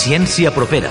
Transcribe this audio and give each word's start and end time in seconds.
Ciència 0.00 0.48
propera. 0.48 0.88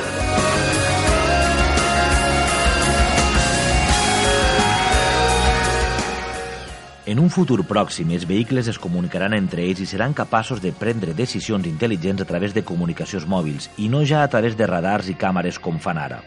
En 7.10 7.18
un 7.18 7.32
futur 7.34 7.64
pròxim, 7.66 8.12
els 8.14 8.28
vehicles 8.30 8.70
es 8.70 8.78
comunicaran 8.78 9.34
entre 9.34 9.64
ells 9.66 9.82
i 9.82 9.88
seran 9.90 10.14
capaços 10.14 10.62
de 10.62 10.70
prendre 10.78 11.16
decisions 11.18 11.66
intel·ligents 11.66 12.22
a 12.22 12.28
través 12.30 12.54
de 12.54 12.62
comunicacions 12.62 13.26
mòbils 13.26 13.72
i 13.82 13.90
no 13.90 14.04
ja 14.06 14.22
a 14.22 14.30
través 14.30 14.54
de 14.60 14.70
radars 14.70 15.10
i 15.10 15.18
càmeres 15.18 15.58
com 15.58 15.82
fan 15.82 15.98
ara. 15.98 16.22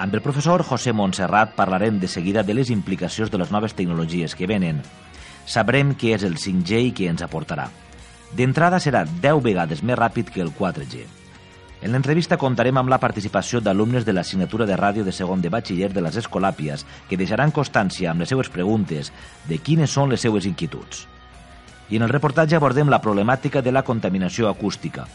Amb 0.00 0.16
el 0.16 0.24
professor 0.24 0.64
José 0.64 0.96
Montserrat 0.96 1.52
parlarem 1.52 2.00
de 2.00 2.08
seguida 2.08 2.40
de 2.42 2.56
les 2.56 2.72
implicacions 2.72 3.28
de 3.28 3.42
les 3.44 3.52
noves 3.52 3.76
tecnologies 3.76 4.32
que 4.32 4.48
venen. 4.48 4.80
Sabrem 5.44 5.92
què 5.92 6.16
és 6.16 6.24
el 6.24 6.40
5G 6.40 6.80
i 6.88 6.96
què 6.96 7.12
ens 7.12 7.28
aportarà. 7.28 7.68
D'entrada 8.32 8.80
serà 8.80 9.04
10 9.04 9.44
vegades 9.44 9.84
més 9.84 10.00
ràpid 10.00 10.32
que 10.32 10.40
el 10.40 10.56
4G. 10.56 11.15
En 11.86 11.92
l'entrevista 11.94 12.34
contarem 12.34 12.80
amb 12.80 12.90
la 12.90 12.96
participació 12.98 13.60
d'alumnes 13.62 14.02
de 14.04 14.10
l'assignatura 14.12 14.66
de 14.66 14.74
ràdio 14.74 15.04
de 15.06 15.12
segon 15.14 15.38
de 15.38 15.52
batxiller 15.54 15.92
de 15.94 16.02
les 16.02 16.16
Escolàpies 16.18 16.82
que 17.06 17.18
deixaran 17.20 17.54
constància 17.54 18.10
amb 18.10 18.24
les 18.24 18.32
seues 18.32 18.50
preguntes 18.50 19.12
de 19.46 19.58
quines 19.62 19.94
són 19.94 20.10
les 20.10 20.24
seues 20.26 20.48
inquietuds. 20.50 21.04
I 21.94 22.00
en 22.00 22.08
el 22.08 22.10
reportatge 22.10 22.58
abordem 22.58 22.90
la 22.90 22.98
problemàtica 23.04 23.62
de 23.62 23.70
la 23.70 23.84
contaminació 23.86 24.50
acústica. 24.50 25.06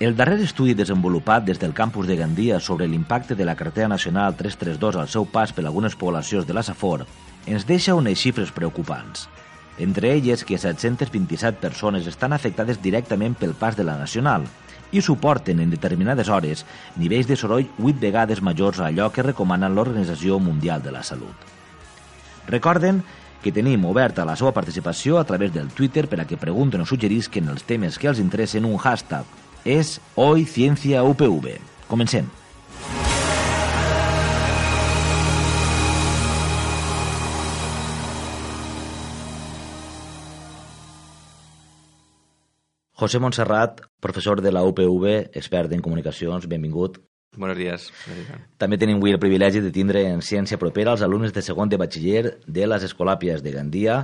El 0.00 0.16
darrer 0.16 0.40
estudi 0.40 0.72
desenvolupat 0.72 1.44
des 1.44 1.60
del 1.60 1.76
campus 1.76 2.08
de 2.08 2.16
Gandia 2.16 2.60
sobre 2.64 2.88
l'impacte 2.88 3.36
de 3.36 3.44
la 3.44 3.56
cartera 3.60 3.92
nacional 3.92 4.40
332 4.40 4.96
al 4.96 5.12
seu 5.12 5.28
pas 5.28 5.52
per 5.52 5.66
algunes 5.66 6.00
poblacions 6.00 6.48
de 6.48 6.56
la 6.56 6.64
Safor 6.64 7.04
ens 7.44 7.68
deixa 7.68 7.94
unes 7.94 8.16
xifres 8.16 8.56
preocupants. 8.56 9.28
Entre 9.76 10.14
elles 10.16 10.48
que 10.48 10.56
727 10.56 11.60
persones 11.60 12.06
estan 12.08 12.32
afectades 12.32 12.80
directament 12.80 13.36
pel 13.36 13.52
pas 13.52 13.76
de 13.76 13.84
la 13.84 14.00
nacional– 14.00 14.48
i 14.92 15.02
suporten 15.02 15.60
en 15.60 15.70
determinades 15.70 16.28
hores 16.28 16.64
nivells 16.96 17.26
de 17.26 17.36
soroll 17.36 17.68
8 17.82 18.00
vegades 18.00 18.42
majors 18.42 18.80
a 18.80 18.88
allò 18.90 19.10
que 19.12 19.24
recomana 19.26 19.68
l'Organització 19.68 20.38
Mundial 20.38 20.82
de 20.82 20.94
la 20.94 21.02
Salut. 21.02 21.34
Recorden 22.46 23.02
que 23.42 23.52
tenim 23.52 23.84
oberta 23.86 24.24
la 24.26 24.34
seva 24.38 24.54
participació 24.54 25.20
a 25.20 25.24
través 25.24 25.52
del 25.54 25.68
Twitter 25.70 26.06
per 26.10 26.20
a 26.22 26.26
que 26.26 26.40
pregunten 26.40 26.82
o 26.82 26.86
suggerisquen 26.86 27.50
els 27.52 27.66
temes 27.66 27.98
que 27.98 28.10
els 28.10 28.22
interessen 28.22 28.64
un 28.64 28.78
hashtag. 28.78 29.26
És 29.64 30.00
Hoy 30.14 30.46
UPV. 30.46 31.58
Comencem. 31.86 32.45
José 42.96 43.18
Montserrat, 43.18 43.82
professor 44.00 44.40
de 44.40 44.50
la 44.50 44.62
UPV, 44.64 45.28
expert 45.36 45.72
en 45.72 45.82
comunicacions, 45.84 46.46
benvingut. 46.48 46.96
Buenos 47.36 47.58
días. 47.58 47.90
També 48.56 48.78
tenim 48.80 48.96
avui 48.96 49.12
el 49.12 49.20
privilegi 49.20 49.60
de 49.60 49.68
tindre 49.68 50.06
en 50.08 50.22
ciència 50.24 50.56
propera 50.56 50.94
els 50.96 51.04
alumnes 51.04 51.34
de 51.36 51.42
segon 51.44 51.68
de 51.68 51.76
batxiller 51.76 52.38
de 52.46 52.64
les 52.64 52.86
Escolàpies 52.88 53.44
de 53.44 53.52
Gandia. 53.52 53.98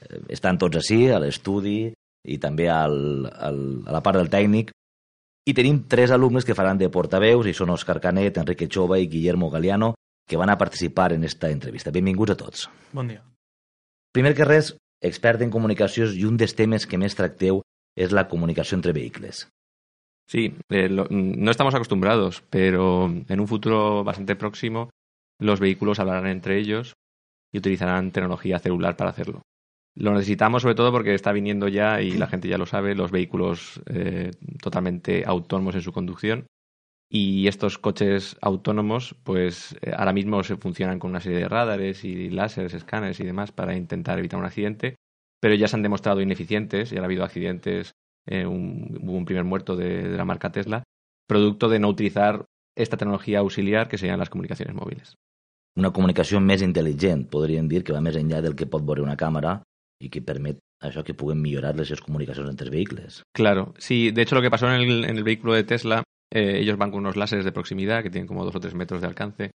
Eh, 0.00 0.22
estan 0.32 0.56
tots 0.56 0.80
així, 0.80 1.10
a 1.12 1.20
l'estudi 1.20 1.92
i 2.24 2.38
també 2.40 2.70
al, 2.72 3.28
al, 3.28 3.60
a 3.84 3.92
la 3.98 4.00
part 4.00 4.16
del 4.16 4.32
tècnic. 4.32 4.72
I 5.44 5.52
tenim 5.52 5.84
tres 5.92 6.08
alumnes 6.10 6.48
que 6.48 6.56
faran 6.56 6.80
de 6.80 6.88
portaveus, 6.88 7.44
i 7.44 7.52
són 7.52 7.76
Òscar 7.76 8.00
Canet, 8.00 8.40
Enrique 8.40 8.72
Chova 8.72 8.96
i 9.04 9.08
Guillermo 9.08 9.50
Galeano, 9.52 9.92
que 10.26 10.40
van 10.40 10.48
a 10.48 10.56
participar 10.56 11.12
en 11.12 11.28
esta 11.28 11.52
entrevista. 11.52 11.92
Benvinguts 11.92 12.32
a 12.32 12.40
tots. 12.40 12.70
Bon 12.96 13.08
dia. 13.08 13.20
Primer 14.16 14.32
que 14.32 14.48
res, 14.48 14.78
expert 15.04 15.44
en 15.44 15.52
comunicacions 15.52 16.16
i 16.16 16.24
un 16.24 16.40
dels 16.40 16.56
temes 16.56 16.88
que 16.88 16.96
més 16.96 17.16
tracteu 17.16 17.60
es 18.00 18.12
la 18.12 18.28
comunicación 18.28 18.78
entre 18.78 18.92
vehículos. 18.92 19.48
Sí, 20.26 20.54
eh, 20.70 20.88
lo, 20.88 21.06
no 21.10 21.50
estamos 21.50 21.74
acostumbrados, 21.74 22.42
pero 22.48 23.06
en 23.06 23.40
un 23.40 23.48
futuro 23.48 24.04
bastante 24.04 24.36
próximo 24.36 24.90
los 25.38 25.60
vehículos 25.60 25.98
hablarán 25.98 26.28
entre 26.28 26.58
ellos 26.58 26.94
y 27.52 27.58
utilizarán 27.58 28.10
tecnología 28.10 28.58
celular 28.58 28.96
para 28.96 29.10
hacerlo. 29.10 29.42
Lo 29.94 30.14
necesitamos 30.14 30.62
sobre 30.62 30.76
todo 30.76 30.92
porque 30.92 31.14
está 31.14 31.32
viniendo 31.32 31.68
ya, 31.68 32.00
y 32.00 32.12
la 32.12 32.28
gente 32.28 32.48
ya 32.48 32.58
lo 32.58 32.66
sabe, 32.66 32.94
los 32.94 33.10
vehículos 33.10 33.82
eh, 33.86 34.30
totalmente 34.62 35.24
autónomos 35.26 35.74
en 35.74 35.82
su 35.82 35.92
conducción. 35.92 36.46
Y 37.12 37.48
estos 37.48 37.76
coches 37.78 38.36
autónomos, 38.40 39.16
pues 39.24 39.76
eh, 39.82 39.92
ahora 39.96 40.12
mismo 40.12 40.44
se 40.44 40.56
funcionan 40.56 41.00
con 41.00 41.10
una 41.10 41.20
serie 41.20 41.40
de 41.40 41.48
radares 41.48 42.04
y 42.04 42.30
láseres, 42.30 42.72
escáneres 42.72 43.18
y 43.18 43.24
demás 43.24 43.50
para 43.50 43.76
intentar 43.76 44.18
evitar 44.18 44.38
un 44.38 44.46
accidente 44.46 44.94
pero 45.40 45.54
ya 45.54 45.66
se 45.66 45.76
han 45.76 45.82
demostrado 45.82 46.20
ineficientes 46.20 46.92
y 46.92 46.98
ha 46.98 47.04
habido 47.04 47.24
accidentes, 47.24 47.94
eh, 48.26 48.46
un, 48.46 48.98
hubo 49.02 49.12
un 49.12 49.24
primer 49.24 49.44
muerto 49.44 49.76
de, 49.76 50.08
de, 50.08 50.16
la 50.16 50.24
marca 50.24 50.52
Tesla, 50.52 50.82
producto 51.26 51.68
de 51.68 51.78
no 51.78 51.88
utilizar 51.88 52.44
esta 52.76 52.96
tecnología 52.96 53.40
auxiliar 53.40 53.88
que 53.88 53.98
serían 53.98 54.18
las 54.18 54.30
comunicaciones 54.30 54.74
móviles. 54.74 55.14
Una 55.76 55.92
comunicación 55.92 56.42
més 56.44 56.64
intel·ligent, 56.66 57.28
podríem 57.30 57.68
dir, 57.70 57.84
que 57.86 57.94
va 57.94 58.02
més 58.02 58.16
enllà 58.18 58.40
del 58.42 58.56
que 58.58 58.66
pot 58.66 58.82
veure 58.82 59.04
una 59.04 59.16
càmera 59.16 59.60
i 60.02 60.10
que 60.10 60.22
permet 60.24 60.58
això 60.80 61.04
que 61.04 61.14
puguem 61.14 61.38
millorar 61.38 61.76
les 61.76 62.00
comunicacions 62.00 62.48
entre 62.50 62.70
vehicles. 62.70 63.22
Claro, 63.36 63.74
sí, 63.78 64.10
de 64.10 64.22
hecho 64.22 64.34
lo 64.34 64.42
que 64.42 64.50
pasó 64.50 64.66
en 64.66 64.80
el, 64.80 65.04
en 65.04 65.16
el 65.16 65.24
vehículo 65.24 65.54
de 65.54 65.64
Tesla, 65.64 66.02
eh, 66.32 66.58
ellos 66.58 66.78
van 66.78 66.90
con 66.90 67.00
unos 67.00 67.16
láseres 67.16 67.44
de 67.44 67.52
proximidad 67.52 68.02
que 68.02 68.10
tienen 68.10 68.26
como 68.26 68.44
dos 68.44 68.56
o 68.56 68.60
tres 68.60 68.74
metros 68.74 69.00
de 69.00 69.06
alcance 69.06 69.50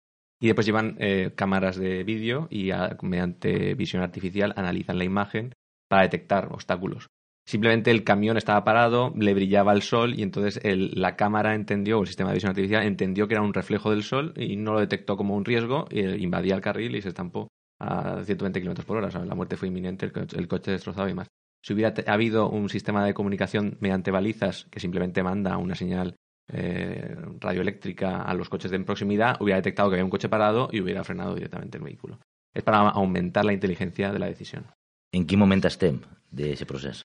y 0.41 0.47
después 0.47 0.67
llevan 0.67 0.97
eh, 0.99 1.33
cámaras 1.37 1.77
de 1.77 2.03
vídeo 2.05 2.49
y 2.51 2.71
a, 2.71 2.97
mediante 3.03 3.75
visión 3.75 4.03
artificial 4.03 4.55
analizan 4.57 4.99
la 4.99 5.05
imagen 5.05 5.53
para 5.89 6.03
detectar 6.03 6.49
obstáculos. 6.53 7.09
Simplemente 7.51 7.91
el 7.91 8.05
camión 8.05 8.37
estaba 8.37 8.63
parado, 8.63 9.13
le 9.17 9.35
brillaba 9.35 9.73
el 9.73 9.83
sol 9.83 10.15
y 10.17 10.23
entonces 10.23 10.61
el, 10.63 10.93
la 10.95 11.17
cámara 11.17 11.57
entendió, 11.57 11.99
o 11.99 12.03
el 12.03 12.07
sistema 12.07 12.31
de 12.31 12.35
visión 12.35 12.51
artificial 12.51 12.85
entendió 12.85 13.27
que 13.27 13.35
era 13.35 13.43
un 13.43 13.53
reflejo 13.53 13.91
del 13.91 14.05
sol 14.05 14.33
y 14.37 14.55
no 14.55 14.75
lo 14.75 14.79
detectó 14.79 15.17
como 15.17 15.35
un 15.35 15.45
riesgo, 15.45 15.89
y 15.91 15.99
invadía 16.23 16.55
el 16.55 16.61
carril 16.61 16.95
y 16.95 17.03
se 17.03 17.09
estampó 17.09 17.49
a 17.81 18.23
120 18.23 18.63
km 18.63 18.85
por 18.85 18.99
hora. 18.99 19.25
La 19.25 19.35
muerte 19.35 19.57
fue 19.57 19.67
inminente, 19.67 20.07
el 20.07 20.13
coche, 20.13 20.39
el 20.39 20.47
coche 20.47 20.71
destrozado 20.71 21.09
y 21.09 21.15
más. 21.15 21.27
Si 21.61 21.73
hubiera 21.75 21.93
habido 22.07 22.49
un 22.49 22.69
sistema 22.69 23.05
de 23.05 23.15
comunicación 23.15 23.79
mediante 23.81 24.13
balizas 24.13 24.69
que 24.71 24.79
simplemente 24.79 25.25
manda 25.25 25.57
una 25.57 25.75
señal 25.75 26.15
eh, 26.53 27.17
radioeléctrica 27.41 28.23
a 28.23 28.33
los 28.33 28.49
coches 28.49 28.71
de 28.71 28.79
proximidad, 28.79 29.37
hubiera 29.41 29.57
detectado 29.57 29.91
que 29.91 29.97
había 29.97 30.05
un 30.05 30.11
coche 30.11 30.29
parado 30.29 30.69
y 30.71 30.81
hubiera 30.81 31.03
frenado 31.03 31.35
directamente 31.35 31.79
el 31.79 31.83
vehículo. 31.83 32.21
Es 32.55 32.63
para 32.63 32.91
aumentar 32.91 33.45
la 33.45 33.53
inteligencia 33.53 34.13
de 34.13 34.21
la 34.21 34.27
decisión. 34.27 34.67
En 35.11 35.27
quin 35.27 35.41
moment 35.43 35.65
estem 35.67 35.99
d'aquest 36.31 36.71
procés? 36.71 37.03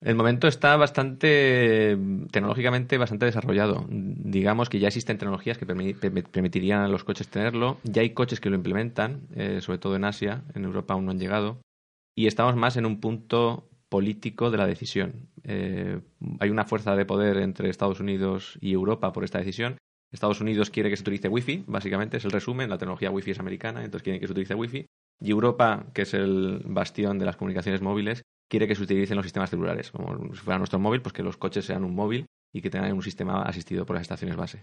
El 0.00 0.14
momento 0.14 0.46
está 0.46 0.76
bastante, 0.76 1.98
tecnológicamente 2.30 2.98
bastante 2.98 3.26
desarrollado. 3.26 3.84
Digamos 3.88 4.68
que 4.68 4.78
ya 4.78 4.88
existen 4.88 5.18
tecnologías 5.18 5.58
que 5.58 5.66
permitirían 5.66 6.82
a 6.82 6.88
los 6.88 7.02
coches 7.02 7.28
tenerlo. 7.28 7.78
Ya 7.82 8.02
hay 8.02 8.10
coches 8.10 8.40
que 8.40 8.48
lo 8.48 8.56
implementan, 8.56 9.26
eh, 9.34 9.60
sobre 9.60 9.78
todo 9.78 9.96
en 9.96 10.04
Asia. 10.04 10.44
En 10.54 10.64
Europa 10.64 10.94
aún 10.94 11.04
no 11.04 11.10
han 11.10 11.18
llegado. 11.18 11.60
Y 12.14 12.28
estamos 12.28 12.54
más 12.54 12.76
en 12.76 12.86
un 12.86 13.00
punto 13.00 13.68
político 13.88 14.50
de 14.50 14.58
la 14.58 14.66
decisión. 14.66 15.30
Eh, 15.42 16.00
hay 16.38 16.50
una 16.50 16.64
fuerza 16.64 16.94
de 16.94 17.04
poder 17.04 17.38
entre 17.38 17.68
Estados 17.68 17.98
Unidos 17.98 18.56
y 18.60 18.74
Europa 18.74 19.12
por 19.12 19.24
esta 19.24 19.38
decisión. 19.38 19.78
Estados 20.12 20.40
Unidos 20.40 20.70
quiere 20.70 20.90
que 20.90 20.96
se 20.96 21.02
utilice 21.02 21.28
Wi-Fi, 21.28 21.64
básicamente 21.66 22.18
es 22.18 22.24
el 22.24 22.30
resumen. 22.30 22.70
La 22.70 22.78
tecnología 22.78 23.10
Wi-Fi 23.10 23.32
es 23.32 23.40
americana, 23.40 23.84
entonces 23.84 24.04
quiere 24.04 24.20
que 24.20 24.26
se 24.26 24.32
utilice 24.32 24.54
Wi-Fi. 24.54 24.86
Y 25.20 25.30
Europa, 25.30 25.86
que 25.92 26.02
es 26.02 26.14
el 26.14 26.62
bastión 26.64 27.18
de 27.18 27.26
las 27.26 27.36
comunicaciones 27.36 27.82
móviles, 27.82 28.22
quiere 28.48 28.66
que 28.66 28.74
se 28.74 28.82
utilicen 28.82 29.16
los 29.16 29.24
sistemas 29.24 29.50
celulares, 29.50 29.90
como 29.90 30.34
si 30.34 30.40
fuera 30.40 30.58
nuestro 30.58 30.78
móvil, 30.78 31.02
pues 31.02 31.12
que 31.12 31.22
los 31.22 31.36
coches 31.36 31.64
sean 31.64 31.84
un 31.84 31.94
móvil 31.94 32.26
y 32.52 32.62
que 32.62 32.70
tengan 32.70 32.92
un 32.92 33.02
sistema 33.02 33.42
asistido 33.42 33.84
por 33.86 33.96
las 33.96 34.02
estaciones 34.02 34.36
base. 34.36 34.62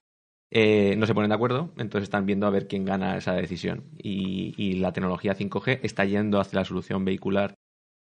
Eh, 0.51 0.95
no 0.97 1.05
se 1.05 1.13
ponen 1.13 1.29
de 1.29 1.35
acuerdo, 1.35 1.73
entonces 1.77 2.03
están 2.03 2.25
viendo 2.25 2.47
a 2.47 2.51
ver 2.51 2.67
quién 2.67 2.85
gana 2.85 3.17
esa 3.17 3.33
decisión. 3.33 3.89
Y, 3.97 4.75
la 4.75 4.93
tecnología 4.93 5.35
5G 5.35 5.79
está 5.83 6.05
yendo 6.05 6.39
hacia 6.39 6.59
la 6.59 6.65
solución 6.65 7.05
vehicular 7.05 7.55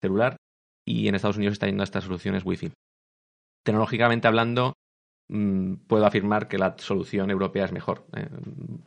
celular 0.01 0.37
y 0.85 1.07
en 1.07 1.15
Estados 1.15 1.37
Unidos 1.37 1.53
está 1.53 1.67
yendo 1.67 1.83
a 1.83 1.85
estas 1.85 2.05
soluciones 2.05 2.45
Wi-Fi. 2.45 2.71
Tecnológicamente 3.63 4.27
hablando, 4.27 4.73
mmm, 5.27 5.75
puedo 5.87 6.05
afirmar 6.05 6.47
que 6.47 6.57
la 6.57 6.75
solución 6.77 7.29
europea 7.29 7.65
es 7.65 7.71
mejor. 7.71 8.07
Eh, 8.15 8.29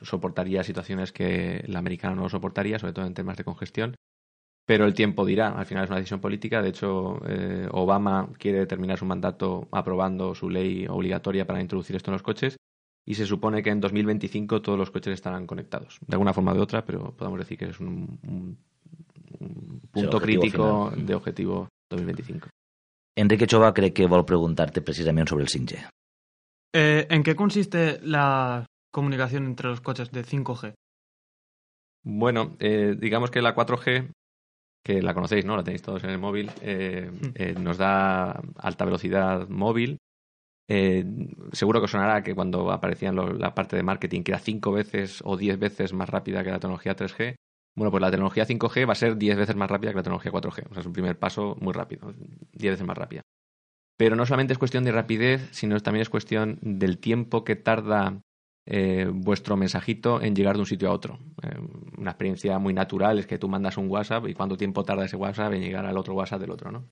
soportaría 0.01 0.65
situaciones 0.65 1.13
que 1.13 1.59
el 1.59 1.77
americano 1.77 2.17
no 2.17 2.29
soportaría, 2.29 2.79
sobre 2.79 2.95
todo 2.95 3.07
en 3.07 3.15
temas 3.15 3.37
de 3.37 3.45
congestión. 3.45 3.95
Pero 4.73 4.87
el 4.87 4.95
tiempo 4.95 5.27
dirá, 5.27 5.49
al 5.49 5.67
final 5.67 5.85
es 5.85 5.91
una 5.91 5.99
decisión 5.99 6.23
política. 6.23 6.63
De 6.63 6.71
hecho, 6.71 7.21
eh, 7.29 7.69
Obama 7.73 8.31
quiere 8.39 8.65
terminar 8.65 8.97
su 8.97 9.05
mandato 9.05 9.69
aprobando 9.71 10.35
su 10.35 10.49
ley 10.49 10.87
obligatoria 10.89 11.47
para 11.47 11.61
introducir 11.61 11.95
esto 11.95 12.11
en 12.11 12.15
los 12.15 12.23
coches 12.23 12.57
y 13.05 13.15
se 13.15 13.27
supone 13.27 13.63
que 13.63 13.69
en 13.69 13.83
2025 13.83 14.63
todos 14.63 14.79
los 14.79 14.91
coches 14.91 15.13
estarán 15.13 15.47
conectados, 15.47 15.99
de 16.07 16.15
alguna 16.15 16.33
forma 16.33 16.53
o 16.53 16.55
de 16.55 16.63
otra, 16.63 16.87
pero 16.87 17.15
podemos 17.15 17.39
decir 17.41 17.59
que 17.59 17.67
es 17.67 17.81
un, 17.81 18.19
un, 18.27 18.59
un 19.41 19.81
punto 19.91 20.19
crítico 20.19 20.89
final. 20.89 21.05
de 21.07 21.15
objetivo 21.17 21.69
2025. 21.91 22.49
Enrique 23.15 23.47
Chova 23.47 23.75
cree 23.75 23.93
que 23.93 24.07
vol 24.07 24.25
preguntarte 24.25 24.81
precisament 24.81 25.29
sobre 25.29 25.45
el 25.45 25.51
5G. 25.51 25.87
Eh, 26.73 27.07
¿En 27.11 27.23
qué 27.23 27.37
consiste 27.37 28.01
la 28.03 28.65
comunicación 28.91 29.45
entre 29.45 29.69
los 29.69 29.83
coches 29.83 30.11
de 30.11 30.25
5G? 30.25 30.73
Bueno, 32.05 32.57
eh, 32.59 32.97
digamos 32.99 33.31
que 33.31 33.43
la 33.43 33.55
4G, 33.55 34.09
que 34.83 35.03
la 35.03 35.15
conocéis, 35.15 35.45
¿no? 35.45 35.57
La 35.57 35.65
tenéis 35.65 35.83
todos 35.83 36.03
en 36.05 36.11
el 36.11 36.19
móvil, 36.19 36.51
eh, 36.61 37.11
eh, 37.35 37.55
nos 37.59 37.79
da 37.79 38.43
alta 38.57 38.85
velocidad 38.85 39.49
móvil, 39.49 39.99
Eh, 40.69 41.05
seguro 41.53 41.81
que 41.81 41.89
sonará 41.89 42.23
que 42.23 42.35
cuando 42.35 42.71
aparecía 42.73 43.13
la 43.13 43.55
parte 43.55 43.77
de 43.77 43.83
marketing, 43.83 44.23
que 44.23 44.33
era 44.33 44.39
cinco 44.39 44.73
veces 44.73 45.21
o 45.25 45.37
diez 45.37 45.59
veces 45.59 45.93
más 45.93 46.09
rápida 46.09 46.45
que 46.45 46.51
la 46.51 46.61
tecnología 46.61 46.97
3G, 46.97 47.37
bueno, 47.75 47.91
pues 47.91 48.01
la 48.01 48.11
tecnología 48.11 48.47
5G 48.47 48.87
va 48.89 48.93
a 48.93 48.97
ser 48.97 49.17
diez 49.17 49.37
veces 49.37 49.57
más 49.57 49.71
rápida 49.71 49.91
que 49.91 49.97
la 49.97 50.03
tecnología 50.03 50.33
4G. 50.33 50.67
O 50.71 50.75
sea, 50.75 50.81
es 50.81 50.87
un 50.87 50.93
primer 50.93 51.19
paso 51.19 51.57
muy 51.61 51.73
rápido, 51.73 52.15
diez 52.53 52.73
veces 52.75 52.87
más 52.87 52.97
rápida. 52.97 53.23
Pero 53.97 54.17
no 54.17 54.27
solamente 54.27 54.53
es 54.53 54.59
cuestión 54.59 54.85
de 54.85 54.93
rapidez, 54.93 55.49
sino 55.53 55.79
también 55.81 56.03
es 56.03 56.11
cuestión 56.11 56.59
del 56.63 56.99
tiempo 56.99 57.45
que 57.45 57.57
tarda 57.57 58.21
eh, 58.67 59.09
vuestro 59.13 59.57
mensajito 59.57 60.23
en 60.23 60.35
llegar 60.35 60.55
de 60.55 60.61
un 60.61 60.67
sitio 60.67 60.89
a 60.89 60.93
otro. 60.93 61.19
Eh, 61.43 61.59
una 61.99 62.11
experiencia 62.11 62.59
muy 62.59 62.73
natural 62.73 63.19
es 63.19 63.27
que 63.27 63.39
tú 63.39 63.49
mandas 63.49 63.77
un 63.77 63.91
WhatsApp 63.91 64.29
y 64.29 64.35
cuánto 64.35 64.57
tiempo 64.57 64.85
tarda 64.85 65.05
ese 65.05 65.17
WhatsApp 65.17 65.53
en 65.55 65.63
llegar 65.63 65.85
al 65.85 65.97
otro 65.97 66.15
WhatsApp 66.15 66.41
del 66.41 66.51
otro, 66.51 66.71
¿no? 66.71 66.89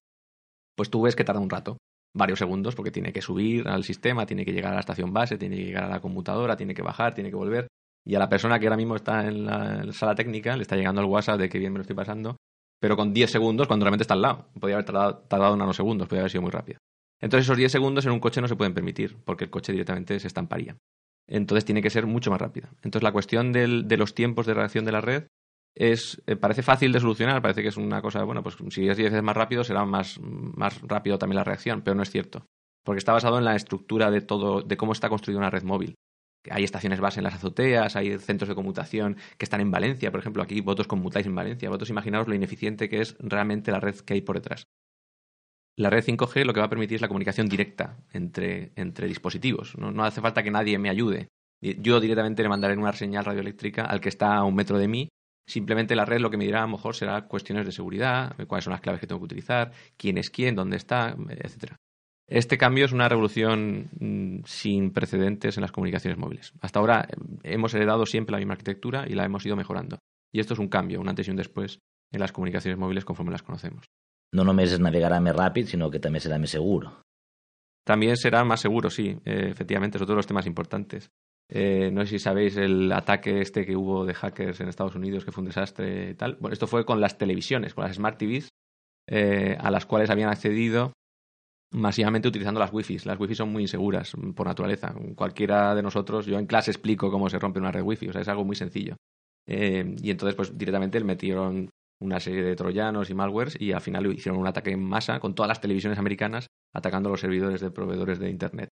Pues 0.76 0.90
tú 0.90 1.02
ves 1.02 1.14
que 1.14 1.24
tarda 1.24 1.40
un 1.40 1.50
rato 1.50 1.76
varios 2.12 2.38
segundos 2.38 2.74
porque 2.74 2.90
tiene 2.90 3.12
que 3.12 3.22
subir 3.22 3.68
al 3.68 3.84
sistema, 3.84 4.26
tiene 4.26 4.44
que 4.44 4.52
llegar 4.52 4.72
a 4.72 4.76
la 4.76 4.80
estación 4.80 5.12
base, 5.12 5.38
tiene 5.38 5.56
que 5.56 5.64
llegar 5.64 5.84
a 5.84 5.88
la 5.88 6.00
computadora, 6.00 6.56
tiene 6.56 6.74
que 6.74 6.82
bajar, 6.82 7.14
tiene 7.14 7.30
que 7.30 7.36
volver. 7.36 7.68
Y 8.04 8.14
a 8.14 8.18
la 8.18 8.28
persona 8.28 8.58
que 8.58 8.66
ahora 8.66 8.76
mismo 8.76 8.96
está 8.96 9.26
en 9.26 9.44
la, 9.44 9.92
sala 9.92 10.14
técnica 10.14 10.56
le 10.56 10.62
está 10.62 10.76
llegando 10.76 11.00
el 11.00 11.06
WhatsApp 11.06 11.38
de 11.38 11.48
que 11.48 11.58
bien 11.58 11.72
me 11.72 11.78
lo 11.78 11.82
estoy 11.82 11.96
pasando, 11.96 12.36
pero 12.80 12.96
con 12.96 13.12
10 13.12 13.30
segundos 13.30 13.66
cuando 13.66 13.84
realmente 13.84 14.02
está 14.02 14.14
al 14.14 14.22
lado. 14.22 14.48
Podría 14.58 14.76
haber 14.76 14.86
tardado, 14.86 15.18
tardado 15.28 15.56
nanosegundos, 15.56 16.08
podría 16.08 16.22
haber 16.22 16.30
sido 16.30 16.42
muy 16.42 16.50
rápido. 16.50 16.78
Entonces 17.20 17.46
esos 17.46 17.56
10 17.56 17.70
segundos 17.70 18.06
en 18.06 18.12
un 18.12 18.20
coche 18.20 18.40
no 18.40 18.48
se 18.48 18.56
pueden 18.56 18.74
permitir 18.74 19.18
porque 19.24 19.44
el 19.44 19.50
coche 19.50 19.72
directamente 19.72 20.18
se 20.18 20.26
estamparía. 20.26 20.76
Entonces 21.26 21.64
tiene 21.64 21.82
que 21.82 21.90
ser 21.90 22.06
mucho 22.06 22.30
más 22.30 22.40
rápida. 22.40 22.70
Entonces 22.82 23.02
la 23.02 23.12
cuestión 23.12 23.52
de 23.52 23.96
los 23.96 24.14
tiempos 24.14 24.46
de 24.46 24.54
reacción 24.54 24.84
de 24.84 24.92
la 24.92 25.00
red 25.00 25.26
es 25.74 26.22
eh, 26.26 26.36
parece 26.36 26.62
fácil 26.62 26.92
de 26.92 27.00
solucionar, 27.00 27.42
parece 27.42 27.62
que 27.62 27.68
es 27.68 27.76
una 27.76 28.02
cosa, 28.02 28.24
bueno, 28.24 28.42
pues 28.42 28.56
si 28.70 28.88
es 28.88 28.96
10 28.96 29.10
veces 29.10 29.22
más 29.22 29.36
rápido 29.36 29.64
será 29.64 29.84
más, 29.84 30.18
más 30.20 30.80
rápido 30.82 31.18
también 31.18 31.36
la 31.36 31.44
reacción, 31.44 31.82
pero 31.82 31.94
no 31.94 32.02
es 32.02 32.10
cierto. 32.10 32.46
Porque 32.84 32.98
está 32.98 33.12
basado 33.12 33.38
en 33.38 33.44
la 33.44 33.56
estructura 33.56 34.10
de 34.10 34.20
todo, 34.20 34.62
de 34.62 34.76
cómo 34.76 34.92
está 34.92 35.08
construida 35.08 35.38
una 35.38 35.50
red 35.50 35.62
móvil. 35.62 35.94
Hay 36.50 36.64
estaciones 36.64 37.00
base 37.00 37.20
en 37.20 37.24
las 37.24 37.34
azoteas, 37.34 37.96
hay 37.96 38.18
centros 38.18 38.48
de 38.48 38.54
conmutación 38.54 39.16
que 39.36 39.44
están 39.44 39.60
en 39.60 39.70
Valencia, 39.70 40.10
por 40.10 40.20
ejemplo, 40.20 40.42
aquí 40.42 40.62
vosotros 40.62 40.88
conmutáis 40.88 41.26
en 41.26 41.34
Valencia. 41.34 41.68
Vosotros 41.68 41.90
imaginaos 41.90 42.26
lo 42.26 42.34
ineficiente 42.34 42.88
que 42.88 43.02
es 43.02 43.16
realmente 43.18 43.70
la 43.70 43.80
red 43.80 43.96
que 43.96 44.14
hay 44.14 44.22
por 44.22 44.36
detrás. 44.36 44.64
La 45.80 45.90
red 45.90 46.04
5G 46.04 46.44
lo 46.44 46.52
que 46.52 46.60
va 46.60 46.66
a 46.66 46.70
permitir 46.70 46.96
es 46.96 47.02
la 47.02 47.08
comunicación 47.08 47.48
directa 47.48 47.96
entre, 48.12 48.72
entre 48.76 49.06
dispositivos. 49.06 49.76
No, 49.78 49.90
no 49.90 50.04
hace 50.04 50.20
falta 50.20 50.42
que 50.42 50.50
nadie 50.50 50.78
me 50.78 50.90
ayude. 50.90 51.28
Yo 51.60 52.00
directamente 52.00 52.42
le 52.42 52.48
mandaré 52.48 52.76
una 52.76 52.92
señal 52.92 53.24
radioeléctrica 53.24 53.84
al 53.84 54.00
que 54.00 54.08
está 54.08 54.34
a 54.36 54.44
un 54.44 54.54
metro 54.54 54.78
de 54.78 54.88
mí 54.88 55.08
Simplemente 55.50 55.96
la 55.96 56.04
red 56.04 56.20
lo 56.20 56.30
que 56.30 56.36
me 56.36 56.44
dirá 56.44 56.60
a 56.60 56.66
lo 56.66 56.76
mejor 56.76 56.94
será 56.94 57.26
cuestiones 57.26 57.66
de 57.66 57.72
seguridad, 57.72 58.36
cuáles 58.46 58.64
son 58.64 58.70
las 58.70 58.80
claves 58.80 59.00
que 59.00 59.08
tengo 59.08 59.20
que 59.20 59.24
utilizar, 59.24 59.72
quién 59.96 60.16
es 60.16 60.30
quién, 60.30 60.54
dónde 60.54 60.76
está, 60.76 61.16
etcétera. 61.28 61.76
Este 62.28 62.56
cambio 62.56 62.84
es 62.84 62.92
una 62.92 63.08
revolución 63.08 63.88
mm, 63.98 64.44
sin 64.44 64.92
precedentes 64.92 65.56
en 65.56 65.62
las 65.62 65.72
comunicaciones 65.72 66.20
móviles. 66.20 66.52
Hasta 66.60 66.78
ahora 66.78 67.08
eh, 67.10 67.16
hemos 67.42 67.74
heredado 67.74 68.06
siempre 68.06 68.30
la 68.30 68.38
misma 68.38 68.52
arquitectura 68.52 69.06
y 69.08 69.14
la 69.14 69.24
hemos 69.24 69.44
ido 69.44 69.56
mejorando. 69.56 69.98
Y 70.32 70.38
esto 70.38 70.54
es 70.54 70.60
un 70.60 70.68
cambio, 70.68 71.00
un 71.00 71.08
antes 71.08 71.26
y 71.26 71.32
un 71.32 71.36
después 71.36 71.80
en 72.12 72.20
las 72.20 72.30
comunicaciones 72.30 72.78
móviles 72.78 73.04
conforme 73.04 73.32
las 73.32 73.42
conocemos. 73.42 73.86
No 74.32 74.44
només 74.44 74.72
es 74.72 74.80
navegará 74.80 75.20
más 75.20 75.34
rápido, 75.34 75.66
sino 75.66 75.90
que 75.90 75.98
también 75.98 76.20
será 76.20 76.38
más 76.38 76.50
seguro. 76.50 77.02
También 77.84 78.16
será 78.16 78.44
más 78.44 78.60
seguro, 78.60 78.90
sí, 78.90 79.18
eh, 79.24 79.48
efectivamente, 79.50 79.98
son 79.98 80.06
todos 80.06 80.18
los 80.18 80.26
temas 80.26 80.46
importantes. 80.46 81.10
Eh, 81.48 81.90
no 81.92 82.02
sé 82.02 82.10
si 82.10 82.18
sabéis 82.20 82.56
el 82.56 82.92
ataque 82.92 83.40
este 83.40 83.66
que 83.66 83.74
hubo 83.74 84.06
de 84.06 84.14
hackers 84.14 84.60
en 84.60 84.68
Estados 84.68 84.94
Unidos, 84.94 85.24
que 85.24 85.32
fue 85.32 85.42
un 85.42 85.48
desastre 85.48 86.10
y 86.10 86.14
tal. 86.14 86.36
Bueno, 86.36 86.52
esto 86.52 86.68
fue 86.68 86.84
con 86.84 87.00
las 87.00 87.18
televisiones, 87.18 87.74
con 87.74 87.84
las 87.84 87.96
Smart 87.96 88.16
TVs, 88.18 88.50
eh, 89.08 89.56
a 89.58 89.70
las 89.70 89.86
cuales 89.86 90.10
habían 90.10 90.28
accedido 90.28 90.92
masivamente 91.72 92.28
utilizando 92.28 92.60
las 92.60 92.72
Wi-Fi. 92.72 92.98
Las 93.04 93.18
Wi-Fi 93.18 93.34
son 93.34 93.50
muy 93.50 93.62
inseguras 93.62 94.12
por 94.36 94.46
naturaleza. 94.46 94.94
Cualquiera 95.16 95.74
de 95.74 95.82
nosotros, 95.82 96.26
yo 96.26 96.38
en 96.38 96.46
clase 96.46 96.70
explico 96.70 97.10
cómo 97.10 97.28
se 97.28 97.38
rompe 97.38 97.58
una 97.58 97.72
red 97.72 97.82
Wi-Fi, 97.82 98.08
o 98.08 98.12
sea, 98.12 98.22
es 98.22 98.28
algo 98.28 98.44
muy 98.44 98.56
sencillo. 98.56 98.96
Y 99.46 100.10
entonces, 100.10 100.36
pues 100.36 100.56
directamente 100.56 101.02
metieron 101.02 101.70
una 102.00 102.20
serie 102.20 102.42
de 102.42 102.56
troyanos 102.56 103.10
y 103.10 103.14
malwares 103.14 103.56
y 103.60 103.72
al 103.72 103.80
final 103.80 104.12
hicieron 104.12 104.40
un 104.40 104.46
ataque 104.46 104.70
en 104.70 104.82
masa 104.82 105.20
con 105.20 105.34
todas 105.34 105.48
las 105.48 105.60
televisiones 105.60 105.98
americanas 105.98 106.46
atacando 106.74 107.10
los 107.10 107.20
servidores 107.20 107.60
de 107.60 107.70
proveedores 107.70 108.18
de 108.18 108.30
Internet 108.30 108.70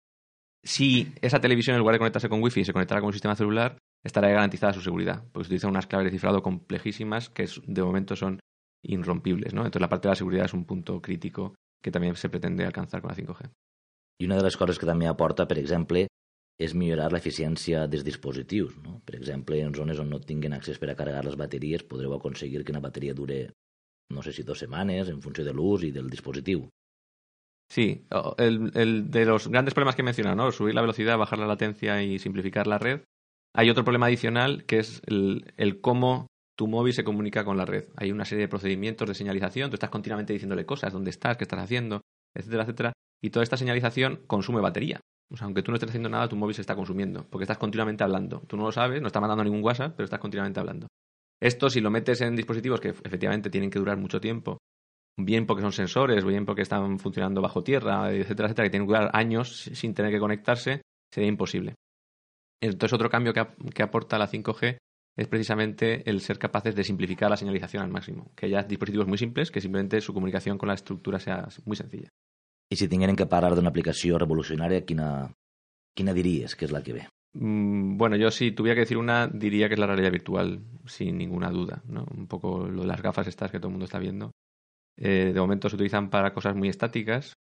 si 0.64 1.12
esa 1.22 1.40
televisión, 1.40 1.74
en 1.74 1.80
lugar 1.80 1.94
de 1.94 1.98
conectarse 1.98 2.28
con 2.28 2.42
Wi-Fi, 2.42 2.64
se 2.64 2.72
conectara 2.72 3.00
con 3.00 3.08
un 3.08 3.12
sistema 3.12 3.36
celular, 3.36 3.78
estará 4.04 4.28
garantizada 4.28 4.72
su 4.72 4.80
seguridad, 4.80 5.24
porque 5.32 5.44
se 5.44 5.48
utilizan 5.48 5.70
unas 5.70 5.86
claves 5.86 6.06
de 6.06 6.10
cifrado 6.10 6.42
complejísimas 6.42 7.30
que 7.30 7.48
de 7.66 7.82
momento 7.82 8.16
son 8.16 8.40
irrompibles. 8.82 9.54
¿no? 9.54 9.60
Entonces 9.62 9.80
la 9.80 9.88
parte 9.88 10.08
de 10.08 10.12
la 10.12 10.16
seguridad 10.16 10.44
es 10.46 10.54
un 10.54 10.64
punto 10.64 11.00
crítico 11.00 11.54
que 11.82 11.90
también 11.90 12.14
se 12.16 12.28
pretende 12.28 12.64
alcanzar 12.64 13.00
con 13.00 13.10
la 13.10 13.16
5G. 13.16 13.50
I 14.20 14.26
una 14.26 14.36
de 14.36 14.42
les 14.42 14.56
coses 14.58 14.80
que 14.82 14.86
també 14.86 15.06
aporta, 15.06 15.46
per 15.46 15.60
exemple, 15.60 16.08
és 16.58 16.74
millorar 16.74 17.12
l'eficiència 17.12 17.86
dels 17.86 18.04
dispositius. 18.04 18.74
No? 18.82 18.98
Per 19.06 19.14
exemple, 19.16 19.60
en 19.62 19.74
zones 19.74 20.00
on 20.02 20.10
no 20.10 20.18
tinguin 20.20 20.56
accés 20.56 20.80
per 20.82 20.90
a 20.90 20.96
carregar 20.98 21.24
les 21.24 21.38
bateries, 21.38 21.86
podreu 21.86 22.16
aconseguir 22.16 22.64
que 22.64 22.74
una 22.74 22.82
bateria 22.82 23.14
dure, 23.14 23.52
no 24.10 24.24
sé 24.26 24.34
si 24.34 24.42
dues 24.42 24.64
setmanes, 24.64 25.08
en 25.08 25.22
funció 25.22 25.46
de 25.46 25.54
l'ús 25.54 25.86
i 25.86 25.92
del 25.94 26.10
dispositiu. 26.10 26.66
Sí, 27.70 28.06
el, 28.38 29.10
de 29.10 29.24
los 29.26 29.48
grandes 29.48 29.74
problemas 29.74 29.94
que 29.94 30.02
he 30.02 30.04
mencionado, 30.04 30.36
¿no? 30.36 30.52
Subir 30.52 30.74
la 30.74 30.80
velocidad, 30.80 31.18
bajar 31.18 31.38
la 31.38 31.46
latencia 31.46 32.02
y 32.02 32.18
simplificar 32.18 32.66
la 32.66 32.78
red. 32.78 33.02
Hay 33.54 33.70
otro 33.70 33.84
problema 33.84 34.06
adicional 34.06 34.64
que 34.64 34.78
es 34.78 35.02
el 35.06 35.80
cómo 35.80 36.28
tu 36.58 36.66
móvil 36.66 36.92
se 36.92 37.04
comunica 37.04 37.44
con 37.44 37.56
la 37.56 37.64
red. 37.64 37.84
Hay 37.96 38.10
una 38.10 38.24
serie 38.24 38.42
de 38.42 38.48
procedimientos 38.48 39.06
de 39.06 39.14
señalización, 39.14 39.70
tú 39.70 39.74
estás 39.74 39.90
continuamente 39.90 40.32
diciéndole 40.32 40.66
cosas, 40.66 40.92
dónde 40.92 41.10
estás, 41.10 41.36
qué 41.36 41.44
estás 41.44 41.60
haciendo, 41.60 42.00
etcétera, 42.34 42.64
etcétera. 42.64 42.92
Y 43.22 43.30
toda 43.30 43.44
esta 43.44 43.56
señalización 43.56 44.24
consume 44.26 44.60
batería. 44.60 45.00
O 45.30 45.36
sea, 45.36 45.44
aunque 45.44 45.62
tú 45.62 45.70
no 45.70 45.76
estés 45.76 45.90
haciendo 45.90 46.08
nada, 46.08 46.28
tu 46.28 46.36
móvil 46.36 46.54
se 46.54 46.62
está 46.62 46.74
consumiendo, 46.74 47.26
porque 47.28 47.44
estás 47.44 47.58
continuamente 47.58 48.02
hablando. 48.02 48.40
Tú 48.46 48.56
no 48.56 48.64
lo 48.64 48.72
sabes, 48.72 49.00
no 49.00 49.08
estás 49.08 49.20
mandando 49.20 49.44
ningún 49.44 49.62
WhatsApp, 49.62 49.94
pero 49.96 50.04
estás 50.04 50.20
continuamente 50.20 50.60
hablando. 50.60 50.88
Esto, 51.40 51.70
si 51.70 51.80
lo 51.80 51.90
metes 51.90 52.20
en 52.20 52.34
dispositivos 52.34 52.80
que 52.80 52.88
efectivamente 52.88 53.50
tienen 53.50 53.70
que 53.70 53.78
durar 53.78 53.96
mucho 53.96 54.20
tiempo 54.20 54.58
bien 55.18 55.46
porque 55.46 55.62
son 55.62 55.72
sensores, 55.72 56.24
bien 56.24 56.46
porque 56.46 56.62
están 56.62 56.98
funcionando 56.98 57.42
bajo 57.42 57.62
tierra, 57.62 58.12
etcétera, 58.12 58.46
etcétera, 58.46 58.66
que 58.66 58.70
tienen 58.70 58.86
que 58.86 58.94
durar 58.94 59.10
años 59.12 59.62
sin 59.72 59.92
tener 59.92 60.12
que 60.12 60.20
conectarse, 60.20 60.82
sería 61.12 61.28
imposible. 61.28 61.74
Entonces, 62.60 62.92
otro 62.92 63.10
cambio 63.10 63.32
que, 63.32 63.82
aporta 63.82 64.18
la 64.18 64.28
5G 64.28 64.78
es 65.16 65.28
precisamente 65.28 66.08
el 66.08 66.20
ser 66.20 66.38
capaces 66.38 66.74
de 66.74 66.84
simplificar 66.84 67.30
la 67.30 67.36
señalización 67.36 67.82
al 67.82 67.90
máximo. 67.90 68.30
Que 68.36 68.46
haya 68.46 68.62
dispositivos 68.62 69.06
muy 69.06 69.18
simples, 69.18 69.50
que 69.50 69.60
simplemente 69.60 70.00
su 70.00 70.14
comunicación 70.14 70.58
con 70.58 70.68
la 70.68 70.74
estructura 70.74 71.18
sea 71.18 71.48
muy 71.64 71.76
sencilla. 71.76 72.08
Y 72.70 72.76
si 72.76 72.88
tuvieran 72.88 73.16
que 73.16 73.26
parar 73.26 73.54
de 73.54 73.60
una 73.60 73.70
aplicación 73.70 74.18
revolucionaria, 74.18 74.84
¿quién 74.84 76.14
dirías 76.14 76.54
que 76.54 76.64
es 76.66 76.70
la 76.70 76.82
que 76.82 76.92
ve? 76.92 77.08
Mm, 77.34 77.96
bueno, 77.96 78.16
yo 78.16 78.30
si 78.30 78.52
tuviera 78.52 78.74
que 78.74 78.80
decir 78.80 78.98
una, 78.98 79.26
diría 79.26 79.68
que 79.68 79.74
es 79.74 79.80
la 79.80 79.86
realidad 79.86 80.12
virtual, 80.12 80.60
sin 80.86 81.18
ninguna 81.18 81.50
duda. 81.50 81.82
¿no? 81.86 82.06
Un 82.14 82.26
poco 82.26 82.66
lo 82.66 82.82
de 82.82 82.88
las 82.88 83.02
gafas 83.02 83.26
estas 83.26 83.50
que 83.50 83.58
todo 83.58 83.68
el 83.68 83.72
mundo 83.72 83.84
está 83.84 83.98
viendo. 83.98 84.32
Eh, 84.96 85.32
de 85.32 85.40
momento 85.40 85.68
se 85.68 85.76
utilizan 85.76 86.10
para 86.10 86.32
cosas 86.32 86.56
muy 86.56 86.68
estáticas, 86.68 87.34